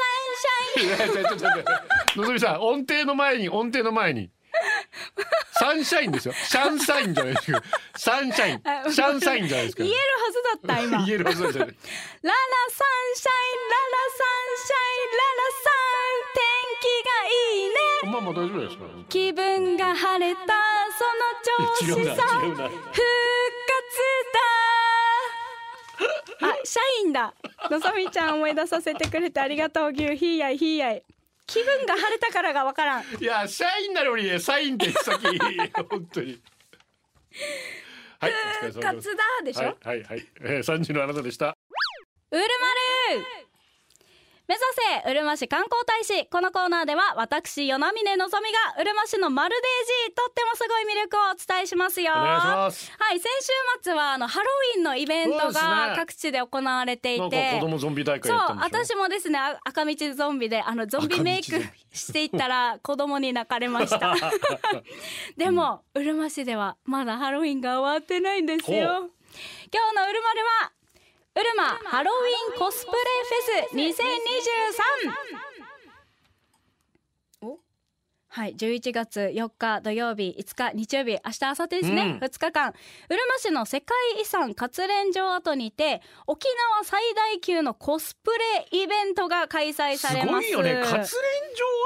[0.80, 1.16] ャインシャイン。
[1.16, 4.30] いやちょっと待ってのぞみさん音程の前に音程の前に。
[5.60, 7.62] サンシャインですよシャンサインじゃないですか
[7.98, 8.62] サンシャイン。
[8.64, 11.06] あシャンサインじゃないですか言えるはずだった今。
[11.06, 11.74] 言えるはずですよね
[12.22, 12.36] ララ
[12.70, 16.44] サンシャインララサンシャインララさん天
[16.82, 17.78] 気がいいね。
[18.12, 18.84] まあまあ大丈夫ですか。
[19.10, 20.42] 気分が晴れた
[20.94, 22.24] その調子さ。
[22.30, 22.70] 復活だ
[26.42, 27.34] あ社員だ。
[27.70, 31.04] のぞみちゃん思い出させてくれてありがとう牛ひーやいひーやい。
[31.46, 33.04] 気分が晴れたからがわからん。
[33.20, 35.38] いや社員なのにサインって先
[35.90, 36.42] 本当に。
[38.20, 39.10] はいお疲れ復様です。
[39.10, 41.56] 活だでしょ、はいはいはい、えー、三時のあなたでした。
[42.32, 42.42] うる
[43.12, 43.26] まる
[44.46, 44.62] 目指
[45.06, 52.12] せうるま市観光大使このコーナーでは私与那嶺のぞみがうるま市のマルデージとってもすごい魅力をお伝えしますよ。
[52.12, 52.92] お願いします。
[53.00, 53.52] はい先週
[53.82, 58.84] 末はあのハロウィンのイベントが各地で行われていて子供ゾンビ大会そうやったんでしょ？
[58.84, 64.14] 私もですねあ赤道ゾンビであのゾンビメイクしていったら子供に泣かれました。
[65.38, 69.10] でも、うるま市ではまだハロウィンが終わってないんですよ。
[69.72, 70.72] 今日のうるまるは
[71.36, 72.98] うるまハロウィンコスプレ
[73.68, 73.98] フェス
[77.42, 77.58] 2023お？
[78.28, 82.28] はい11月4日土曜日5日日曜日明日明後日ですね、うん。
[82.28, 82.70] 2日間。
[82.70, 82.74] う
[83.14, 88.30] るま市の世界遺産活連城跡にて沖縄最大級のコスプ
[88.72, 90.42] レイベントが開催されすます。
[90.42, 90.82] ごいよね。
[90.84, 91.16] 活連城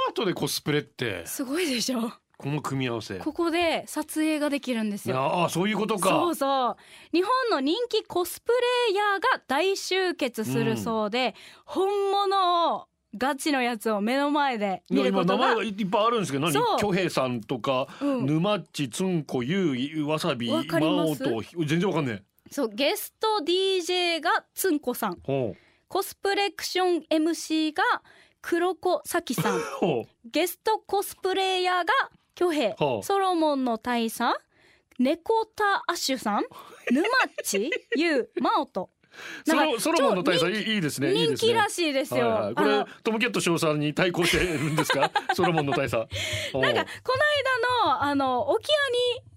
[0.10, 1.26] アートでコスプレって。
[1.26, 3.18] すごいでしょこの組み合わせ。
[3.18, 5.18] ここで撮影ができるんですよ。
[5.18, 6.10] ああそういうことか。
[6.10, 6.76] そうそう。
[7.12, 8.52] 日本の人気コスプ
[8.88, 11.34] レイヤーが大集結するそうで、
[11.66, 16.54] 本物をガチのやつを目の前で見る今ことが名前がいっぱいあるんですけど何？
[16.54, 16.80] そう。
[16.80, 18.26] 巨平さんとか、うん。
[18.28, 22.22] 沼っちつんこゆうわさびわかりまおますと全然わかんね
[22.52, 25.18] そうゲスト DJ がつんこさん。
[25.88, 27.84] コスプレクション MC が
[28.44, 29.62] 黒子さきさん。
[30.32, 31.94] ゲストコスプレイヤーが
[32.38, 34.40] 巨平、はあソロモンの大佐
[35.00, 36.44] 猫田アッシュさん
[36.92, 37.08] 沼っ
[37.44, 38.92] ちゆうまおと。
[39.48, 45.12] うソロソロモンの大佐いいですね人気らしいですよ、はいはい、これトムキャット賞さんに対抗してるんですか？
[45.34, 45.94] ソロモンの大佐。
[45.96, 46.10] なんか
[46.54, 46.76] この間
[47.88, 48.72] のあの沖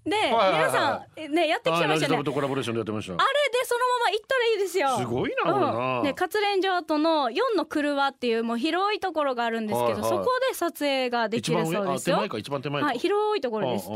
[0.03, 1.87] で皆さんねやってきてましたよね。
[1.87, 4.97] はいラジダブとコラボレーションでやってましたあれでそのまま行ったらいいですよ。
[4.97, 10.09] すごいなうん、ね活連城跡の4の車っていうもう広いところがあるんですけど、はいはい。
[10.09, 12.15] そこで撮影ができるそうですよ。
[12.17, 12.29] あ手前。
[12.29, 13.89] か一番手前か、はい広いところです。
[13.89, 13.93] で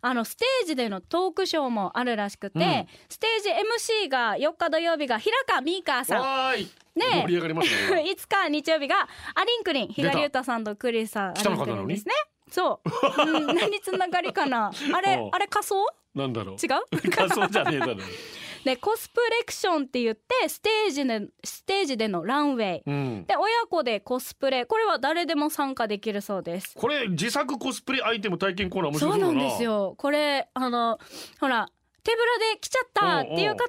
[0.00, 2.86] あのステージでのトークショーもあるらしくて、うん。
[3.08, 3.50] ステージ
[4.06, 6.54] MC が4日土曜日が平川美香さん。
[6.54, 7.22] ね。
[7.22, 8.02] 盛り上がりますね。
[8.10, 12.14] 5日日曜日がアリンクリン比嘉龍太さんとクリスさんアリンクリンですね
[12.52, 14.70] そう、 うん、何つながりかな？
[14.94, 15.86] あれあれ仮装？
[16.14, 16.56] なんだろう。
[16.56, 17.10] 違う？
[17.10, 17.96] 仮装じゃねえだろ。
[18.64, 22.82] でコスプレクションって言ってステージでステージでのランウェイ。
[22.86, 23.24] うん。
[23.26, 24.66] で親子でコスプレ。
[24.66, 26.74] これは誰でも参加できるそうです。
[26.78, 29.38] これ自作コスプレアイテム体験コーナー面白そそううだな。
[29.40, 29.94] なんですよ。
[29.98, 30.98] これあの
[31.40, 31.68] ほら
[32.04, 33.64] 手ぶらで来ちゃったっていう方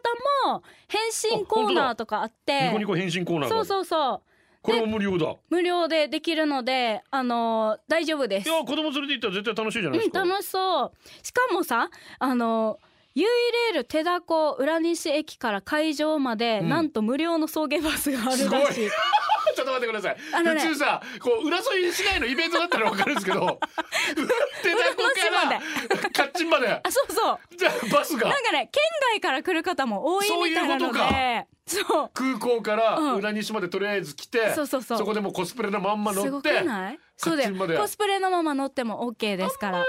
[0.46, 1.02] も変
[1.40, 2.66] 身コーナーとかあって。
[2.68, 4.22] ニコニコ変身コーナーそうるそうそう
[4.64, 5.36] これも無料だ。
[5.50, 8.50] 無料でできるのであの大丈夫です。
[8.50, 10.92] いや子供連れて行ったら絶対楽しいじゃないですか、うん、楽しそう。
[11.22, 12.80] しかもさあの
[13.16, 16.70] ユイレール手だこ浦西駅から会場まで、うん。
[16.70, 18.62] なんと無料の送迎バスがあるすごい。
[19.56, 20.62] ちょっと待ってください、あのね。
[20.62, 23.60] 普通さこう浦添市内のイベントだったらわかるんですけど
[24.64, 26.68] 手だこからカッチンまで。
[26.68, 27.40] あそうそう。
[27.56, 28.30] じゃあバスが。
[28.30, 32.10] なんかね県外から来る方も多いみたいなのそういうことでそう。
[32.14, 33.16] 空港からうん。
[33.18, 35.06] 浦西までとりあえず来て、そうそうそう。
[35.06, 37.00] こでもうコスプレのまんます乗ごってくない？
[37.18, 37.74] そうだカッチンまで。
[37.76, 39.86] よコスプレのまま乗っても OK ですから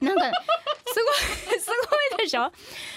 [0.00, 0.30] なんか
[0.86, 0.94] す
[1.48, 2.50] ごいすごいでしょ？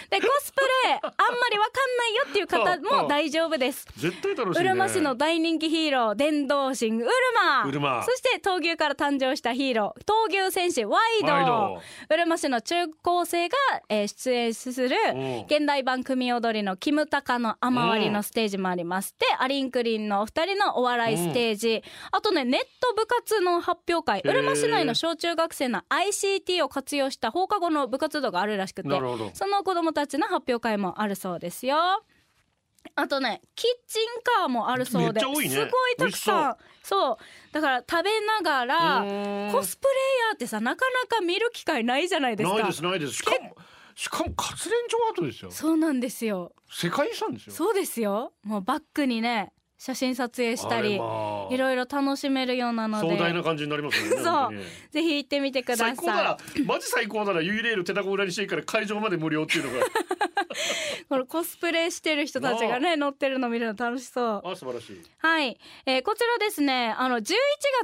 [0.10, 3.86] でコスプレあんまりわかんないよっていう方 うんうんも大丈夫です。
[3.98, 7.64] 絶対楽しい、ね、うるま市の大人気ヒーロー電動神ウルマ。
[7.66, 11.32] うるまそして闘牛から誕生したヒーロー闘牛戦士ワイド。
[11.34, 11.82] ワイド。
[12.10, 13.58] うるま市の中高生が、
[13.90, 15.14] えー出演するう。
[15.14, 19.16] ん現代版組踊りのキムタカの雨割りのステージもあります。
[19.20, 21.84] でアリンクリンのお二人のお笑いステージ。
[22.12, 24.22] あとねネット部活の発表会。
[24.24, 29.32] うるま市内の小中学生の ICT を活用した放課後の部活動があるらしくてなるほど。
[29.34, 31.78] その子供たちの発表会もあるそうですよ。
[32.96, 34.08] あとねキッチン
[34.40, 35.50] カーもあるそうでめっちゃ多いね。
[35.50, 36.58] すごいたくさん。
[36.84, 37.18] そう。
[37.54, 39.52] だから食べながらうーん。
[39.52, 42.56] コスプレイヤーってさなかなか見る機会ないじゃないですか。
[42.56, 43.14] ないですないです。
[43.14, 43.56] しかも
[43.96, 45.52] しかも活連町跡ですよ。
[45.52, 46.54] そうなんですよ。
[46.72, 47.54] 世界遺産ですよ。
[47.54, 48.32] そうですよ。
[48.44, 51.54] もうバックにね写真撮影したりまあ。
[51.54, 54.92] いろいろ楽しめるようなの壮大なで感じになりますよねそう。
[54.92, 55.96] ぜひ行ってみてください。
[55.96, 56.38] 最高だな。
[56.66, 57.42] マジ最高だな。
[57.42, 59.86] ユイレール手だこ裏にしていいから会場まで無料っていうのが。
[61.08, 64.42] このコスプレしてる人たちがね乗ってるの見るの楽しそう。
[64.44, 65.02] あ素晴らしい。
[65.20, 66.94] はい、えーこちらですね。
[66.98, 67.34] あの11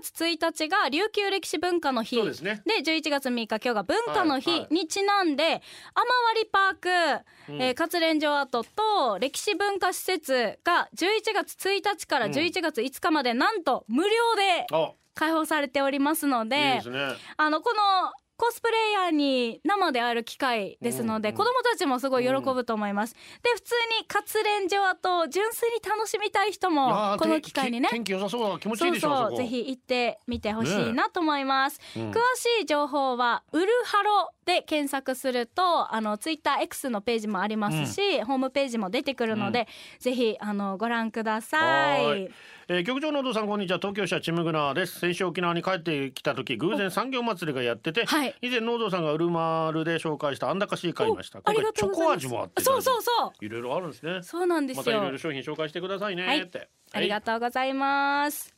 [0.01, 2.17] 月1日が琉球歴史文化の日。
[2.17, 2.61] そうですね。
[2.65, 4.73] で11月3日今日が文化の日はいはい。
[4.73, 7.61] にちなんで雨割パーク、うん。
[7.61, 14.91] えー活連城跡と歴史文化施設が11月1日から11月5日までなんと無料であ。
[15.13, 16.99] 開放されておりますのでいいですね。
[17.37, 23.19] あのこのコスプレイヤーに生で会える機会ですので、うんうん子供たちもすごい喜ぶと思います、で
[23.55, 27.89] 普通に活連城跡純粋に楽しみたい人もこの機会にね。
[27.89, 32.11] て天気良さそうだ気持ちいいそうでしょこそうぜひ行ってみてほしいなと思います、うん。
[32.11, 39.67] 詳しい情報は「ウルハロ」で検索するとあのツイッター X のページもありますし、ホームページも出てくるので、
[39.99, 42.29] ぜひあのご覧くださはいい
[42.67, 43.77] えー局長のお父さんこんにちは。
[43.77, 44.99] 東京支社チムグナーです。
[44.99, 48.35] 先週沖縄に帰ってきた時偶然産業祭りがやってて、はい。
[48.41, 51.37] 以前農道さんがウルマールで紹介したあんだかしい買いました。
[51.37, 53.45] おありがチョコ味もあってそうそうそう。
[53.45, 54.23] いろいろあるんですね。
[54.23, 56.51] そうなんですよ、またいろいろ商品紹介してくださいねはい。
[56.93, 58.51] ありがとうございます。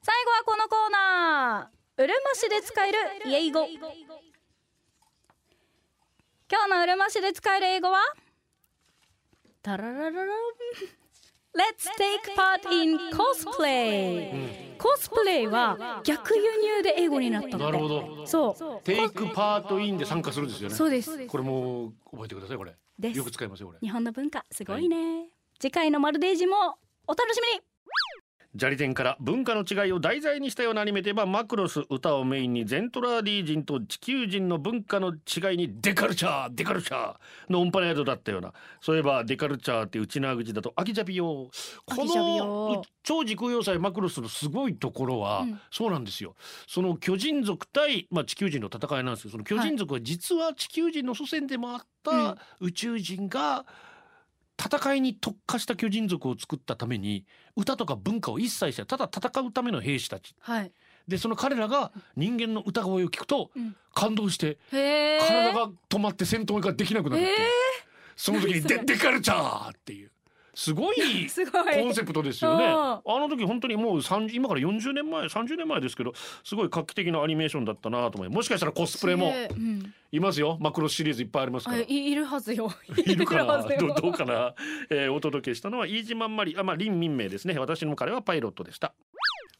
[0.00, 2.02] 最後はこのコーナー。
[2.02, 3.68] うるま市で使える英語。
[3.68, 3.78] 今
[6.64, 8.00] 日のうるま市で使える英語は？
[9.62, 10.26] タララララン
[11.54, 18.26] Let's take part in cosplay、コスプレイは逆輸入で英語になったってなるほど。
[18.26, 18.84] そう。
[18.84, 20.74] テイクパートインで参加するんですよね。
[20.74, 21.26] そうです。
[21.26, 22.74] これもう覚えてくださいこれ。
[22.98, 23.18] です。
[23.18, 23.78] よく使いますよこれ。
[23.80, 25.28] 日本の文化すごいね、
[25.60, 27.60] 次回のマルデージもお楽しみに
[28.54, 37.16] ジャリテンから文化の違いを題材にしたようなアニメといえばマクロス歌をメインにゼントラーディ人と地球人の文化の違いにデカルチャーデカルチャー。
[37.48, 38.52] のオンパレードだったような。
[38.80, 41.50] そういえばデカルチャーってうちなーぐちだとアキサミヨーこ
[41.98, 45.60] の超時空要塞マクロスのすごいところは、うん。
[45.70, 46.34] そうなんですよ。
[46.66, 53.64] その巨人族対、まあ、地球人の戦いなんですよその巨人族は実は地球人の祖先でもあった宇宙人が、
[54.62, 57.24] 戦いに特化した巨人族を作ったために
[57.56, 60.34] 歌とか文化を一切してただ戦うための兵士たち。
[60.40, 60.72] はい。
[61.08, 63.76] でその彼らが人間の歌声を聞くとうん。
[63.94, 67.42] 感動してへえ体が止まって戦闘ができなくなるっていう、え
[68.16, 70.11] その時にデデカルチャーっていう
[70.54, 70.96] すごい
[71.80, 72.64] コンセプトですよね。
[72.64, 72.70] うん。
[72.72, 76.12] あの時本当にもう30今から40年前30年前ですけど
[76.44, 79.32] すごい画期的なアニメーションだったなと思いもしかしたらコスプレも
[80.12, 80.58] いますよ。
[80.60, 81.78] マクロスシリーズいっぱいありますから。
[81.78, 82.70] あいいるはずよ。
[83.06, 83.62] いるかな？
[83.62, 84.54] どどうかな、
[84.90, 87.58] えーお届けしたのは飯島まりあまあ林民名ですね。
[87.58, 88.92] 私の彼はパイロットでした。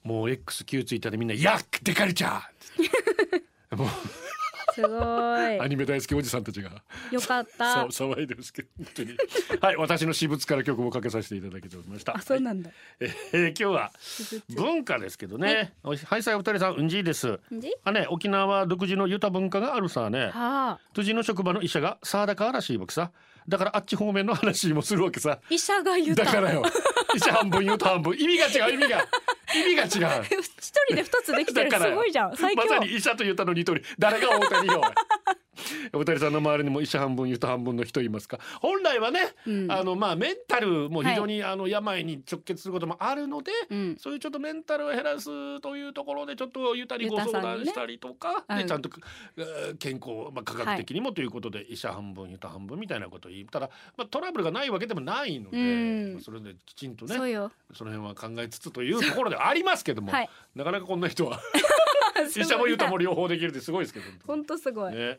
[0.04, 3.88] もう XQ ツイッターでみんな「やっデカルチャー!」もう
[4.74, 5.60] すごい。
[5.60, 6.70] アニメ大好きおじさんたちが
[7.10, 7.64] よかっさた。
[7.88, 9.16] 騒いでますけど本当に
[9.60, 12.70] はい私の私物から曲をかけさせていただけておりましたあ、そうなんだ。
[13.00, 13.92] えー今日は
[14.56, 17.72] 文化ですけどねはいさいお二人さんうんじいですんじ。
[17.84, 20.78] あね沖縄は独自のユタ文化があるさねはあ。
[20.94, 23.10] 辻の職場の医者がサーダカーらしい僕さ
[23.48, 25.38] だからあっち方面の話もするわけさ。
[25.50, 26.24] 医者が言った。
[26.24, 26.62] だからよ。
[27.14, 28.14] 医者半分言うと半分。
[28.18, 29.06] 意味が違う意味が。
[29.54, 30.24] 意味が違う。
[30.40, 31.70] 一人で二つできてる。
[31.70, 32.36] だからすごいじゃん。
[32.36, 32.62] 最強。
[32.62, 33.82] まさに医者と言ったのに一人。
[33.98, 34.82] 誰が大谷よ
[35.92, 38.38] 大谷さんの周りにも医者半分言うと半分の人いますか？
[38.60, 39.70] 本来はね、うん。
[39.70, 43.96] あのまあメンタルも非常に、あの病に直結することもあるので、うん。
[43.98, 48.90] そういうちょっとメンタルを減らすというところでちょっとゆたにご相談したりとか、ねうんでちゃんと、
[49.36, 57.14] えー健康、まあ、科学的にもということで、医者半分ゆた半分みたいなことを言ったら、まあ、トラブルがないわけでもないので、それできちんとね
[57.72, 60.30] その辺は考えつつというところではありますけども、はい。
[60.54, 61.40] なかなかこんな人は
[62.36, 65.18] 医者も言うとも両方できるってすごいですけど、本当すごい、ね、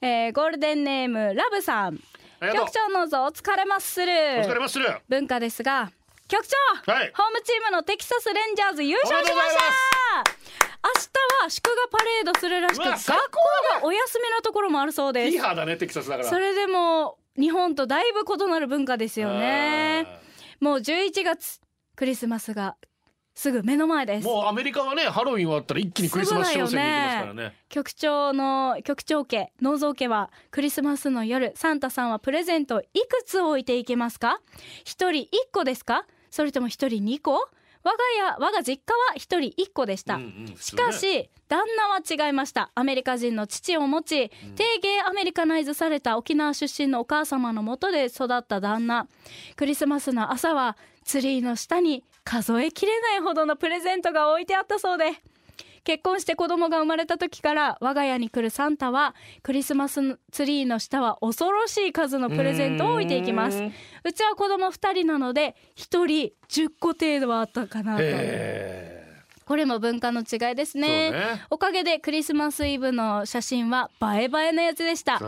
[0.00, 1.98] えーゴールデンネームラブさん。
[2.40, 4.12] 局長のぞお疲れまする。
[4.12, 4.14] お
[4.44, 4.86] 疲れまする。
[5.08, 5.90] 文化ですが
[6.28, 7.12] 局長、はい。
[7.14, 9.62] ホームチームのテキサスレンジャーズ優勝しました。
[10.84, 13.12] 明日は祝賀パレードするらしく学校
[13.80, 15.30] がお休みのところもあるそうです。
[15.32, 16.28] ヒーハーだねテキサスだから。
[16.28, 20.06] それでも日本とだいぶ異なる文化ですよね。
[20.60, 21.60] もう11月
[21.96, 22.76] クリスマスが
[23.38, 24.26] すぐ目の前です。
[24.26, 27.54] もうアメリカはねハロウィン終わったら一気にクリスマス商戦に行きますからね。
[27.68, 34.40] 局長の局長家農蔵家はクリスマスの夜サンタさんはプレゼントいくつ置いていけますか？
[34.84, 36.04] 一人一個ですか？
[36.32, 37.48] それとも一人二個？
[37.84, 42.72] 我が家我が実家は一人一個でした、うんうんしかし旦那は違いました。
[42.74, 49.06] アメリカ人の父を持ち低芸アメリカナイズされた沖縄出身のお母様のもとで育った旦那。
[49.54, 55.12] クリスマスの朝はツリーの下に数えきれないほどのプレゼントが置いてあったそうで。
[55.84, 63.62] 結婚して子供が生まれた時から我が家に来るサンタはクリスマスツリーの下は恐ろしい数のプレゼントを置いていきます。
[63.62, 63.72] う
[64.04, 68.02] うちは子供2人なので1人10個程度はあったかなと。
[68.02, 68.97] へ
[69.48, 71.40] これも文化の違いですえねね。
[71.48, 75.18] おかげでクリスマスイブの写真は映え映えのやつでした。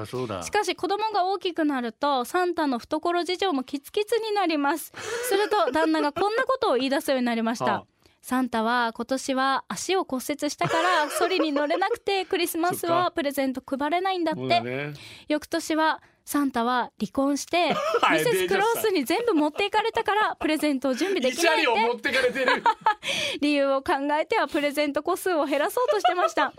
[0.43, 4.93] しかし子供が大きくなるとサンタの懐事情もキツキツになります。
[5.27, 7.85] すると旦那がこんなことを言い出すようになりましはたあ
[8.23, 14.61] サンタは今年は足を骨折したから ソリに乗れなくてクリスマスはプレゼント配れないんだって。
[14.61, 14.93] ね。
[15.29, 22.11] 翌年はサンタは離婚して はいミセスクロースに全部持っていかれたからプレゼントを準備できないって
[23.41, 26.53] 理由を考えてはプレゼント個数を減らそうとしてました。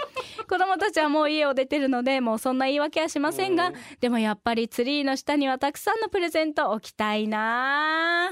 [0.49, 8.31] 子供たちはもう家を出てるのでもうそんな言い訳はしませんがでもやっぱりツリーの下にはたくさんのプレゼント置きたいな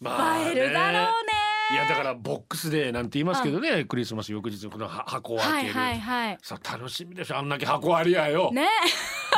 [0.00, 0.48] まあね。
[0.48, 6.38] 映えるだろうねいやだからボックスでなんて言いますけどねクリスマス翌日このは箱を開ける、はいはいはい。
[6.42, 8.66] さあ楽しみでしょあんだけ箱ありやよ、ね。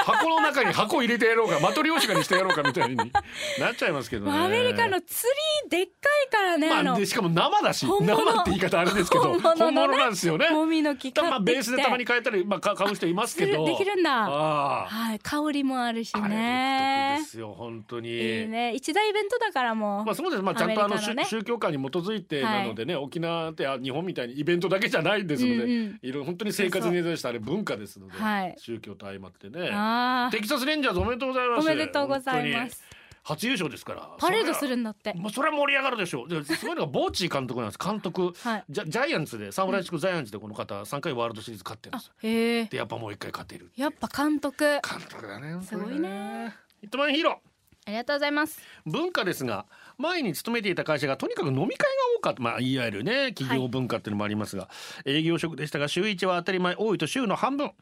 [0.04, 2.96] 箱の中に箱入れてやろうかマトリョーシカにしてやろうかみたいに
[3.60, 4.38] なっちゃいますけどね。
[4.38, 5.26] アメリカのツ
[5.62, 5.92] リーでっか
[6.26, 10.48] いからね、まあ、でしかも生だし生って言い方あれですけど本物なんですよね。
[10.50, 13.64] もみの木買まあベースでたまに変えたり、まあ、か買う人いますけど。
[13.66, 17.18] できるんだはい香りもあるしね。
[17.20, 18.08] ですよ本当に。
[18.08, 18.72] いいね。
[18.74, 20.42] 一大イベントだからもう、まあそうです。
[20.42, 21.24] まあちゃんとあのね。
[21.24, 25.98] 宗宗教観に基づいてなのでね、沖縄ってあ日本みたいにイベントだけじゃないですので、うんうん。
[26.02, 28.54] いろいろ本当に生活に根ざしたあれ文化ですので、はい。
[28.58, 29.70] 宗教と相まってね。
[29.72, 31.66] あテキサスレンジャーズおめでとうございます。
[31.66, 32.82] おめでとうございます。
[33.24, 34.10] 初優勝ですから。
[34.18, 35.14] パレードするるんだって。
[35.16, 36.28] まあ、それは盛り上がるでしょう。
[36.28, 37.78] ですごいのがボーチー監督なんです。
[37.78, 38.32] 監督。
[38.42, 38.64] はい。
[38.68, 44.64] ジャジャイアンツでサンフランシスコジャイアンツでこの方3回ワールドシリーズ勝ってるんあですでやっぱもう一回勝てるやっぱ監督。
[44.64, 45.62] 監督だね。
[45.62, 46.52] すごいね。
[46.80, 47.51] ヒットマンヒーロー
[47.84, 48.60] ありがとうございます。
[48.86, 49.66] 文化ですが
[49.98, 51.76] 前に勤めていた会社がとにかく飲み会が
[52.18, 52.42] 多かった。
[52.42, 54.68] まあいわゆるね企業文化っていうのもありますが、
[55.04, 57.72] 営業職でしたが週1は当たり前多いと週の半分。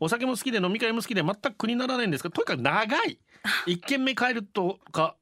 [0.00, 3.18] お酒も好きで飲み会も好きで全く苦にならないんですがとにかく長い。
[3.66, 5.16] 一軒目帰るとか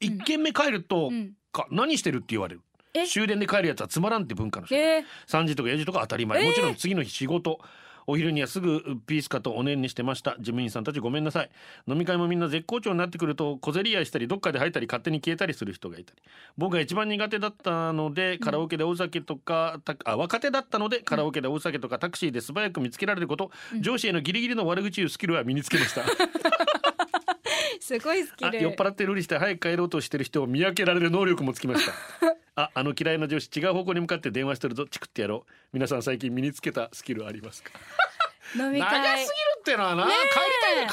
[0.00, 1.32] 一軒目帰るとうん。
[1.52, 2.62] か、何してるって言われる。
[2.94, 3.06] え。
[3.06, 4.76] 終電で帰るやつはつまらんって文化の人。
[4.76, 4.98] え。
[4.98, 6.48] ー、3時とか4時とか当たり前、えー。
[6.48, 7.60] もちろん次の日仕事
[8.08, 10.30] お昼にはすぐピースかとおねんにしてました。
[10.38, 11.50] 事務員さんたちごめんなさい。
[11.86, 16.22] 飲み会もみんな絶好調になってくると小競り合いしたりどっかで入ったり勝手に消えたりする人がいたり。
[16.56, 23.50] 僕が一番苦手だったのでカラオケでお酒とか、たあ若手だったのでカラオケでお酒とかタクシーで素早く見つけられること、
[23.82, 26.00] 上司へのギリギリの悪口言うスキルは身につけました
[27.80, 28.50] すごいスキル。
[28.50, 31.92] あ酔っ払ってるふりして早く帰ろうとしてる人を見分けられる能力もつきました。
[32.56, 34.86] ああの嫌いな上司違う方向に向かって電話してるぞ。
[34.86, 35.52] チクってやろう。
[35.72, 37.70] 皆さん最近身につけたスキルありますか？
[38.56, 39.24] 飲み長すぎる会
[39.60, 40.14] ってのはな、帰り
[40.62, 40.92] たい帰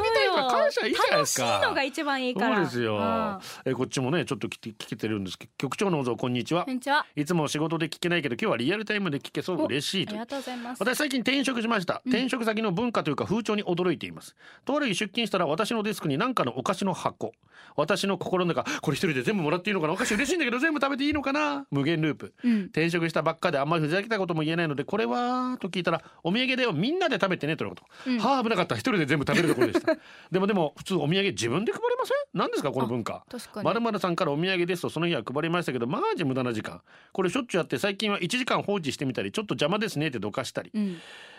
[0.00, 1.44] りたいから感謝いいじゃないですか。
[1.44, 2.56] 楽しいのが一番いいから。
[2.56, 3.38] そうですよ、うん。
[3.64, 6.64] えこっちもねちょっと聞けてるんですけど局長のおぞこんにちは。
[6.64, 7.06] こんにちは。
[7.16, 9.64] いつも仕事で聞けないけど今日はリアルタイムで聞けそう。
[9.64, 10.12] 嬉しいと。
[10.12, 10.80] ありがとうございます。
[10.80, 14.34] 私最近転職しました、転職先の文化というか風潮に驚いています。
[14.64, 17.32] とある日出勤したら私のデスクに何かのお菓子の箱。
[17.76, 19.92] 私の心の中これ一人で全部もらっていいのかな？
[19.92, 21.66] お菓子嬉しいんだけど全部食べていいのかな？
[21.70, 22.34] 無限ループ。
[22.44, 22.62] うん。
[22.64, 26.72] 転職したばっかであんまりふざけたことも言えないのでこれはと聞いたらお土産だよ。
[26.72, 28.18] みんなで食べてねとのこと、うん。
[28.18, 29.81] はあ危なかった一人で全部食べるところでしたした
[30.30, 32.16] でもでも普通お土産自分で配れません？
[32.34, 33.24] 何ですかこの文化。
[33.64, 36.80] まるまるさんからお土産ですとその日は配りましたけどマジ無駄な時間。
[37.12, 40.98] これしょっちゅうやって最近は1時間放置してみたりちょっと邪魔ですねってどかしたり、うん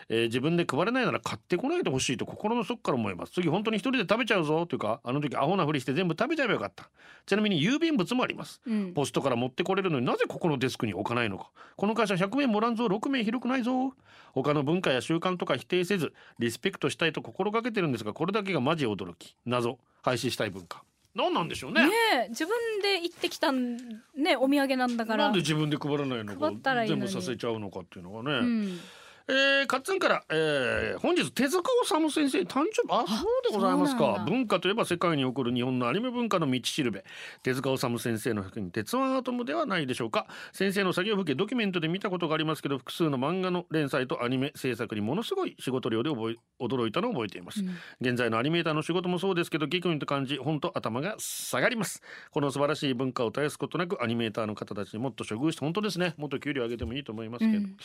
[0.10, 3.34] えー自分で配れないなら買ってこないでほしいと心の底から思います。
[3.34, 4.66] 次本当に一人で食べちゃうぞ。
[4.66, 6.90] というかあの時アホなふりして全部食べちゃえばよかった。
[7.26, 8.62] ちなみに郵便物もあります。
[8.66, 8.94] うん。
[8.94, 11.50] ポストから持ってこれるのになぜここのデスクに置かないのか。
[11.76, 12.86] この会社100名もらんぞ。
[12.88, 13.94] 6名広くないぞ。
[14.34, 19.36] 他の文化や習慣とか否定せずリスペクトしたいと心がけてるんですがこれだけがマジ驚き。
[19.46, 19.78] 謎。
[20.02, 20.84] 廃止したい文化。
[21.16, 21.86] 何なんでしょうね。
[21.86, 21.92] ね
[22.26, 23.78] え自分で行ってきたん
[24.16, 25.26] ねお土産なんだから。
[25.26, 26.52] なんで自分で配らないのか
[26.86, 27.02] 全に。
[27.02, 28.80] 部させちゃうのかっていうのがね、うん
[29.28, 32.90] えー、カッツンから、えー、本日手塚治虫先生誕生日。
[32.90, 37.06] あそうでございますか文化といえば世界に起こる日本のアニメ文化の道しるべ。
[37.42, 40.28] 手塚治虫先生の作品鉄腕アトムではないでしょうか。
[40.52, 47.78] 先生の作業風景ドキュメントで見たことがありますけど複数の漫画の連載とアニメ制作にものすごい仕事量で覚え驚いたのを覚えています、うん。
[48.02, 52.02] 現在のアニメーターの仕事もそうですけどギクンと感じ本当頭が下がります。
[52.32, 56.14] この素晴らしい文化を絶やすことなくアニメーターの方たちにもっと処遇して本当ですね。
[56.18, 57.78] もっと給料上げてもいいと思いますけど、うん。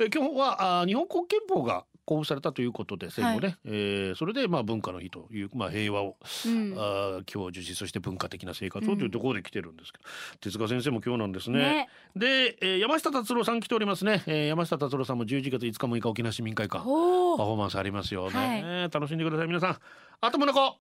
[0.00, 6.16] え今日は日本国憲法が公布されたということで戦後ね、えーそれでまあ文化の日という、まあ、平和を、
[6.46, 6.74] うん。
[6.76, 10.04] あー享受しそして文化的な生活をというところで来てるんですけど、
[10.40, 11.58] 手塚先生も今日なんですね。
[11.58, 11.88] ね。
[12.14, 16.78] で、えー山下達郎さん来ておりますね、えー山下達郎さんも11月5日6日沖縄市民会館。
[16.78, 19.78] パフォーマンスありますよね、は楽しんでください皆さん。
[20.20, 20.76] あともの子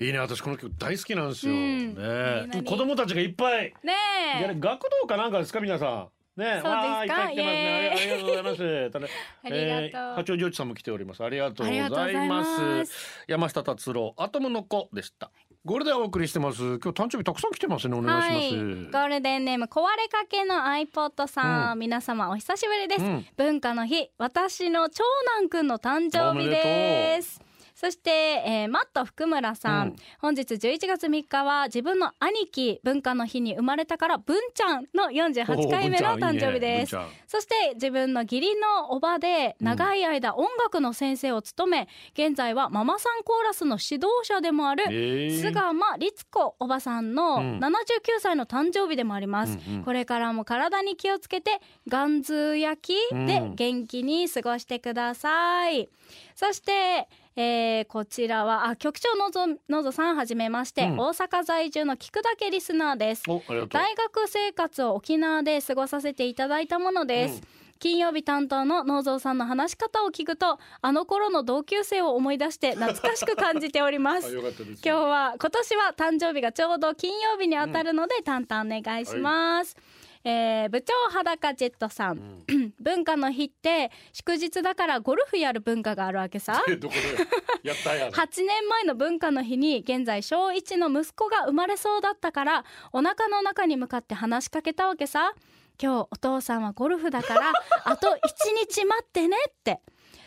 [0.00, 1.94] いいね私この曲大好きなんですよ、うん。
[1.96, 3.74] ね子供たちがいっぱい。
[3.82, 3.92] ね
[4.38, 6.08] いやえ学童かなんかですか皆さん。
[6.38, 7.30] ね、そうですか？
[7.30, 7.90] いすね。
[7.92, 8.90] ありがとうございます。
[8.90, 9.06] た だ
[9.44, 11.24] ありがとうえー八王子さんも来ております。
[11.24, 12.42] ありがとうございざいま。
[12.42, 15.30] ますす山下達郎、アトムの子でした。
[15.64, 16.62] ゴールデンお送りしてます。
[16.62, 17.96] 今日誕生日たくさん来てますね。
[17.96, 18.64] お願いします。
[18.64, 25.04] はい、ゴールデンネーム壊れかけの iPod さん、う皆様お久しぶりです、うん文化の日私の長
[25.40, 27.40] 男くんの誕生日です
[27.80, 29.96] そして、えーマット福村さん、うん。
[30.18, 36.96] 本日11月3日は自分の兄貴文化の日に生まれたから文ちゃんの48回目の誕生日です。
[36.96, 44.82] ねそして自分の義理のおばで長い間音楽の先生を務め、現在はママさんコーラスの指導者でもある
[45.30, 47.58] 菅間律子おばさんのうん。
[47.60, 47.70] 79
[48.18, 49.84] 歳の誕生日でもあります、うんうん。
[49.84, 53.54] これからも体に気をつけてガンズ焼きでうん。
[53.54, 55.88] 元気に過ごしてください、
[56.34, 57.08] そして、
[57.40, 60.98] えーこちらはあ局長のぞのぞさんはじめまして、うん。
[60.98, 63.22] 大阪在住の菊だけリスナーです。
[63.70, 67.40] 大学生活を沖縄で過ごさせていただいたものです、
[67.78, 74.82] 金曜日担当の農蔵さんの話し方を聞くとあの頃の同級生を思い出して懐かしく感じておりま あすよかったです。
[74.84, 79.76] 今日は今年は誕生日がちょうど金曜日にあたるので、淡々お願いします、
[80.28, 82.44] えー部長裸ジェットさん、
[82.78, 86.62] 文化の日って祝日だからゴルフやる文化があるわけさ。
[86.68, 86.94] えどこ
[87.62, 87.68] で？
[87.68, 88.10] やったや。
[88.10, 95.32] 8年前の文化の日に現在小1の息子が生まれそうだったからお腹の中に向かって話しかけたわけさ。
[95.80, 97.52] 今日お父さんはゴルフだから
[97.84, 98.12] あと1
[98.68, 99.80] 日待ってねって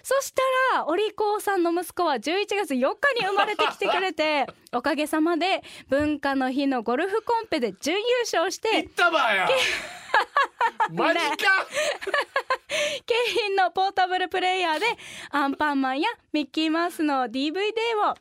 [0.03, 0.41] そした
[0.77, 2.79] らお利口さんの息子は11月4日
[3.19, 9.49] に生まれてきてくれて おかげさまで文化の日のゴルフコンペで準優勝して行ったばや。
[10.91, 11.25] マジか。
[13.05, 14.85] 景品のポータブルプレイヤーで
[15.29, 17.71] アンパンマンやミッキーマウスの DVD
[18.11, 18.15] を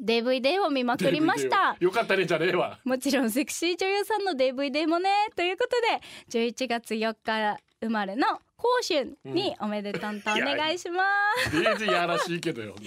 [0.00, 1.76] DVD を見まくりました。
[1.78, 2.78] よかったねじゃねえわ。
[2.84, 5.80] もちろんセクシー女優さんの DVD もねということ
[6.32, 8.43] で11月4日生まれの甲
[8.86, 11.04] 春におめでとんとお願いしま
[11.50, 12.74] す、デイズやらしいけどよ。
[12.74, 12.84] 本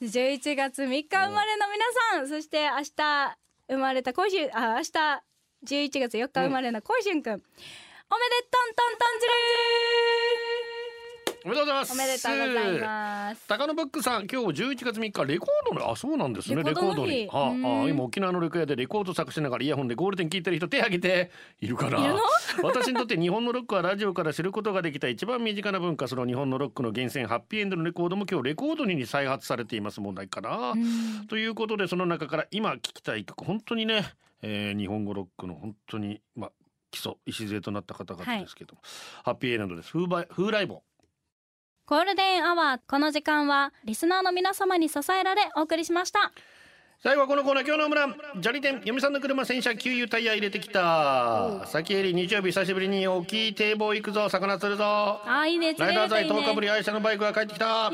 [0.00, 3.36] 当に11月3日生まれの皆さんそして明日
[3.68, 4.92] 生まれた甲春あ明日
[5.64, 9.32] 11月4日生まれの甲春くん、おめでとんとんとんずる
[11.46, 11.92] おめでとうございます。
[11.92, 13.46] おめでとうございます。
[13.46, 17.64] 高野ブックさん今日11月3日レコードのあそうなんですねレコードに、はあうん。
[17.64, 21.30] ああ今沖縄のレコヤでレコード作しながらイヤホンでゴールデン聞いてる人手挙げて
[21.60, 22.20] いるかないるの？
[22.68, 31.26] 私にとって日本のロックはラジオから知ることができた一番身近な文化その日本のロックの源泉ハッピーエンドのレコードも今日レコードに再発されています問題かな、うん。
[31.28, 34.04] ということでその中から今聞きたい曲本当にね、
[34.42, 36.52] えー日本語ロックの本当にまあ
[36.90, 38.80] 基礎礎となった方々ですけども、
[39.24, 39.92] ハッピーエンドです。
[39.92, 40.82] 風来坊
[41.88, 46.32] ゴールデンアワーこの時間はリスナーの皆様に支えられお送りしました。
[47.02, 48.08] 最後はこのコーナー今日の村
[48.40, 51.66] 砂利店嫁さんの車洗車給油タイヤ入れてきた。
[51.66, 54.30] 先襟日曜日久しぶりに大きい堤防行くぞ。
[54.30, 54.84] 魚釣るぞ。
[55.26, 57.90] あーいいね釣ライダー剤れるといいね10日ぶり愛車のバイクが帰ってきた。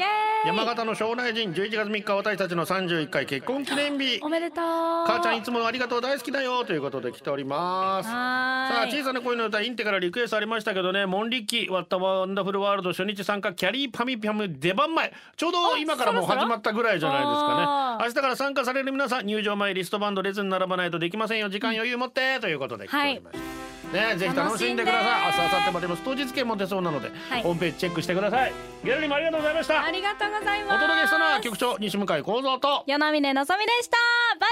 [0.47, 4.21] 山形の庄内人11月3日私たちの31回結婚記念日。
[4.23, 4.65] おめでとう。
[4.65, 6.65] 母ちゃんいつもありがとう大好きだよ。
[6.65, 8.09] ということで来ております。
[8.09, 11.07] さあ小さな恋の歌インテからリクエストありましたけどね。
[11.07, 15.13] モンリッキーワッタワンダフルワールド初日参加キャリーパミピャム出番前。
[15.37, 18.07] ちょうど今からもう始まったぐらいじゃないですかね。
[18.07, 21.49] 明日から参加される皆さん入場前リストバンド列に並ばないとできませんよ。
[21.49, 22.39] 時間余裕持って。
[22.41, 25.27] ということで来ておりました、ねぜひ楽しんでください。
[25.27, 27.43] 明日明後日までの当日券も出そうなので、はい。
[27.43, 28.53] ホームページチェックしてください。
[28.85, 29.85] ギャラリーもありがとうございました。
[29.85, 30.77] ありがとうございます。
[30.77, 33.97] お届けしたのは局長西向幸三と与那嶺のぞみでした。
[34.39, 34.51] バイ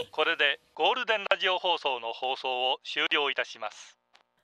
[0.00, 0.08] バイ。
[0.10, 4.01] これでゴールデンラジオ放送の放送を終了いたします